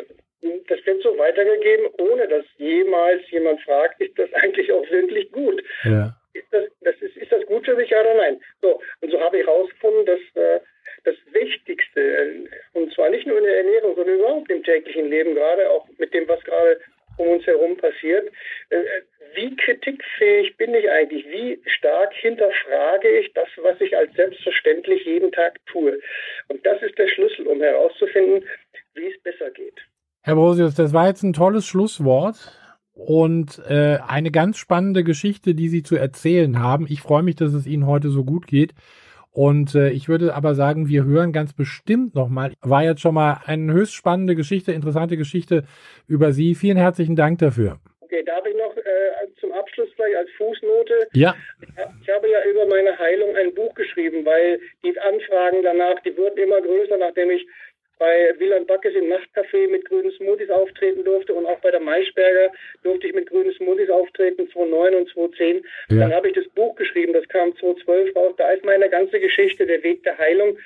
das 0.67 0.85
wird 0.85 1.01
so 1.01 1.17
weitergegeben, 1.17 1.87
ohne 1.97 2.27
dass 2.27 2.45
jemals 2.57 3.21
jemand 3.31 3.61
fragt, 3.61 3.99
ist 4.01 4.17
das 4.17 4.31
eigentlich 4.33 4.71
auch 4.71 4.89
wirklich 4.89 5.31
gut? 5.31 5.63
Ja. 5.83 6.15
Ist, 6.33 6.47
das, 6.51 6.65
das 6.81 6.95
ist, 7.01 7.15
ist 7.17 7.31
das 7.31 7.45
gut 7.45 7.65
für 7.65 7.75
mich, 7.75 7.89
ja 7.89 8.01
oder 8.01 8.15
nein? 8.15 8.41
So, 8.61 8.81
und 9.01 9.11
so 9.11 9.19
habe 9.19 9.39
ich 9.39 9.45
herausgefunden, 9.45 10.05
dass 10.05 10.19
äh, 10.35 10.59
das 11.05 11.15
Wichtigste, 11.31 12.01
äh, 12.01 12.49
und 12.73 12.93
zwar 12.93 13.09
nicht 13.09 13.25
nur 13.27 13.37
in 13.37 13.43
der 13.43 13.57
Ernährung, 13.57 13.95
sondern 13.95 14.19
überhaupt 14.19 14.51
im 14.51 14.63
täglichen 14.63 15.09
Leben, 15.09 15.35
gerade 15.35 15.69
auch 15.69 15.87
mit 15.97 16.13
dem, 16.13 16.27
was 16.27 16.43
gerade 16.43 16.79
um 17.17 17.27
uns 17.29 17.45
herum 17.45 17.77
passiert, 17.77 18.31
äh, 18.69 18.77
wie 19.35 19.55
kritikfähig 19.55 20.57
bin 20.57 20.73
ich 20.73 20.89
eigentlich? 20.89 21.25
Wie 21.25 21.61
stark 21.65 22.13
hinterfrage 22.13 23.09
ich 23.19 23.33
das, 23.33 23.47
was 23.61 23.79
ich 23.81 23.95
als 23.95 24.13
selbstverständlich 24.13 25.05
jeden 25.05 25.31
Tag 25.31 25.59
tue? 25.65 25.99
Und 26.47 26.65
das 26.65 26.81
ist 26.81 26.97
der 26.97 27.07
Schlüssel, 27.07 27.47
um 27.47 27.61
herauszufinden, 27.61 28.47
wie 28.93 29.07
es 29.07 29.21
besser 29.23 29.51
geht. 29.51 29.79
Herr 30.23 30.35
Brosius, 30.35 30.75
das 30.75 30.93
war 30.93 31.07
jetzt 31.07 31.23
ein 31.23 31.33
tolles 31.33 31.65
Schlusswort 31.65 32.37
und 32.93 33.61
äh, 33.67 33.97
eine 34.07 34.31
ganz 34.31 34.57
spannende 34.57 35.03
Geschichte, 35.03 35.53
die 35.53 35.67
Sie 35.67 35.83
zu 35.83 35.97
erzählen 35.97 36.59
haben. 36.59 36.87
Ich 36.89 37.01
freue 37.01 37.23
mich, 37.23 37.35
dass 37.35 37.53
es 37.53 37.67
Ihnen 37.67 37.85
heute 37.85 38.09
so 38.09 38.23
gut 38.23 38.47
geht. 38.47 38.73
Und 39.35 39.75
äh, 39.75 39.89
ich 39.89 40.07
würde 40.07 40.33
aber 40.33 40.55
sagen, 40.55 40.87
wir 40.87 41.03
hören 41.03 41.33
ganz 41.33 41.51
bestimmt 41.51 42.15
nochmal. 42.15 42.53
War 42.61 42.83
jetzt 42.83 43.01
schon 43.01 43.15
mal 43.15 43.41
eine 43.45 43.73
höchst 43.73 43.93
spannende 43.93 44.33
Geschichte, 44.33 44.71
interessante 44.71 45.17
Geschichte 45.17 45.65
über 46.07 46.31
Sie. 46.31 46.55
Vielen 46.55 46.77
herzlichen 46.77 47.17
Dank 47.17 47.39
dafür. 47.39 47.79
Okay, 47.99 48.23
darf 48.23 48.45
ich 48.45 48.55
noch 48.55 48.77
äh, 48.77 49.27
zum 49.41 49.51
Abschluss 49.51 49.89
gleich 49.97 50.15
als 50.15 50.29
Fußnote? 50.37 51.07
Ja. 51.11 51.35
Ich 52.01 52.09
habe 52.09 52.29
ja 52.29 52.45
über 52.49 52.65
meine 52.65 52.97
Heilung 52.97 53.35
ein 53.35 53.53
Buch 53.53 53.73
geschrieben, 53.75 54.23
weil 54.23 54.57
die 54.85 54.97
Anfragen 54.99 55.63
danach, 55.63 55.99
die 56.05 56.15
wurden 56.15 56.37
immer 56.37 56.61
größer, 56.61 56.95
nachdem 56.95 57.29
ich 57.31 57.45
bei 57.97 58.33
Wieland 58.39 58.67
Backes 58.67 58.93
im 58.95 59.05
Nachtcafé 59.05 59.69
mit 59.69 59.85
grünen 59.85 60.11
Smoothies 60.11 60.49
auftreten 60.49 61.03
durfte 61.03 61.33
und 61.33 61.45
auch 61.45 61.59
bei 61.59 61.71
der 61.71 61.79
Maischberger 61.79 62.51
durfte 62.83 63.07
ich 63.07 63.13
mit 63.13 63.29
grünen 63.29 63.53
Smoothies 63.53 63.89
auftreten, 63.89 64.49
2009 64.51 64.95
und 64.95 65.09
2010. 65.09 65.65
Ja. 65.89 65.97
Dann 65.99 66.13
habe 66.13 66.29
ich 66.29 66.35
das 66.35 66.47
Buch 66.49 66.75
geschrieben, 66.75 67.13
das 67.13 67.27
kam 67.29 67.55
2012 67.57 68.15
raus. 68.15 68.33
Da 68.37 68.51
ist 68.51 68.65
meine 68.65 68.89
ganze 68.89 69.19
Geschichte, 69.19 69.65
der 69.65 69.81
Weg 69.83 70.03
der 70.03 70.17
Heilung, 70.17 70.57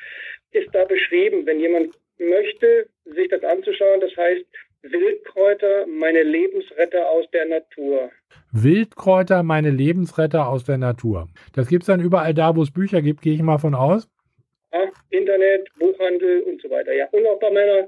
ist 0.51 0.69
da 0.73 0.86
beschrieben. 0.86 1.45
Wenn 1.45 1.60
jemand 1.60 1.93
möchte, 2.17 2.88
sich 3.06 3.27
das 3.30 3.43
anzuschauen, 3.43 4.01
das 4.01 4.15
heißt 4.17 4.45
Wildkräuter, 4.82 5.86
meine 5.88 6.23
Lebensretter 6.23 7.10
aus 7.10 7.30
der 7.32 7.45
Natur. 7.45 8.12
Wildkräuter, 8.51 9.43
meine 9.43 9.69
Lebensretter 9.69 10.47
aus 10.47 10.63
der 10.63 10.77
Natur. 10.77 11.27
Das 11.54 11.67
gibt 11.67 11.84
es 11.84 11.88
dann 11.88 11.99
überall 11.99 12.34
da, 12.34 12.56
wo 12.56 12.63
es 12.63 12.71
Bücher 12.71 13.01
gibt, 13.01 13.21
gehe 13.21 13.34
ich 13.34 13.41
mal 13.41 13.58
von 13.58 13.75
aus. 13.75 14.10
Ja, 14.71 14.89
Internet, 15.10 15.67
Buchhandel 15.99 16.41
und 16.41 16.62
so 16.62 16.69
weiter. 16.69 16.93
Ja, 16.93 17.07
und 17.12 17.25
auch 17.27 17.39
bei 17.39 17.49
meiner, 17.51 17.88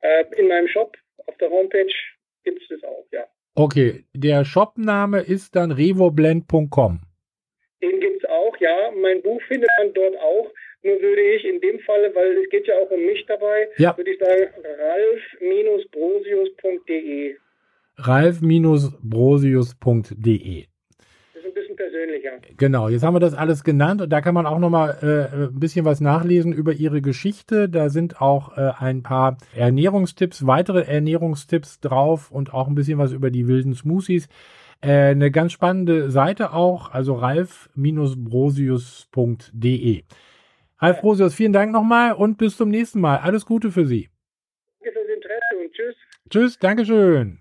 äh, 0.00 0.24
in 0.36 0.48
meinem 0.48 0.66
Shop 0.68 0.96
auf 1.26 1.36
der 1.38 1.50
Homepage 1.50 1.92
gibt 2.44 2.62
es 2.62 2.68
das 2.68 2.84
auch, 2.84 3.04
ja. 3.12 3.26
Okay, 3.54 4.04
der 4.14 4.44
Shopname 4.44 5.20
ist 5.20 5.56
dann 5.56 5.72
revoblend.com. 5.72 7.00
Den 7.82 8.00
gibt 8.00 8.22
es 8.22 8.30
auch, 8.30 8.56
ja. 8.58 8.92
Mein 9.00 9.22
Buch 9.22 9.40
findet 9.48 9.70
man 9.78 9.94
dort 9.94 10.16
auch. 10.18 10.52
Nur 10.82 11.00
würde 11.00 11.22
ich 11.22 11.44
in 11.44 11.60
dem 11.60 11.80
Falle, 11.80 12.14
weil 12.14 12.38
es 12.38 12.48
geht 12.50 12.68
ja 12.68 12.78
auch 12.78 12.88
um 12.90 13.04
mich 13.04 13.26
dabei, 13.26 13.68
ja. 13.78 13.96
würde 13.96 14.12
ich 14.12 14.20
sagen 14.20 14.48
ralf-brosius.de. 14.64 17.36
ralf-brosius.de 17.96 20.66
persönlicher. 21.78 22.32
Genau, 22.56 22.88
jetzt 22.88 23.04
haben 23.04 23.14
wir 23.14 23.20
das 23.20 23.34
alles 23.34 23.62
genannt 23.64 24.02
und 24.02 24.10
da 24.10 24.20
kann 24.20 24.34
man 24.34 24.44
auch 24.44 24.58
nochmal 24.58 24.98
äh, 25.02 25.28
ein 25.46 25.58
bisschen 25.58 25.86
was 25.86 26.00
nachlesen 26.00 26.52
über 26.52 26.72
ihre 26.72 27.00
Geschichte. 27.00 27.68
Da 27.68 27.88
sind 27.88 28.20
auch 28.20 28.58
äh, 28.58 28.72
ein 28.78 29.02
paar 29.02 29.38
Ernährungstipps, 29.54 30.46
weitere 30.46 30.82
Ernährungstipps 30.82 31.80
drauf 31.80 32.30
und 32.30 32.52
auch 32.52 32.68
ein 32.68 32.74
bisschen 32.74 32.98
was 32.98 33.12
über 33.12 33.30
die 33.30 33.46
wilden 33.46 33.74
Smoothies. 33.74 34.28
Äh, 34.80 35.10
eine 35.10 35.30
ganz 35.30 35.52
spannende 35.52 36.10
Seite 36.10 36.52
auch, 36.52 36.92
also 36.92 37.14
ralf-brosius.de. 37.14 40.02
Ralf 40.80 41.00
Brosius, 41.00 41.34
vielen 41.34 41.52
Dank 41.52 41.72
nochmal 41.72 42.12
und 42.12 42.38
bis 42.38 42.56
zum 42.56 42.68
nächsten 42.68 43.00
Mal. 43.00 43.18
Alles 43.18 43.46
Gute 43.46 43.70
für 43.70 43.86
Sie. 43.86 44.08
Danke 44.80 44.92
fürs 44.92 45.08
Interesse 45.08 45.56
und 45.60 45.72
tschüss. 45.72 45.94
Tschüss, 46.30 46.58
Dankeschön. 46.58 47.38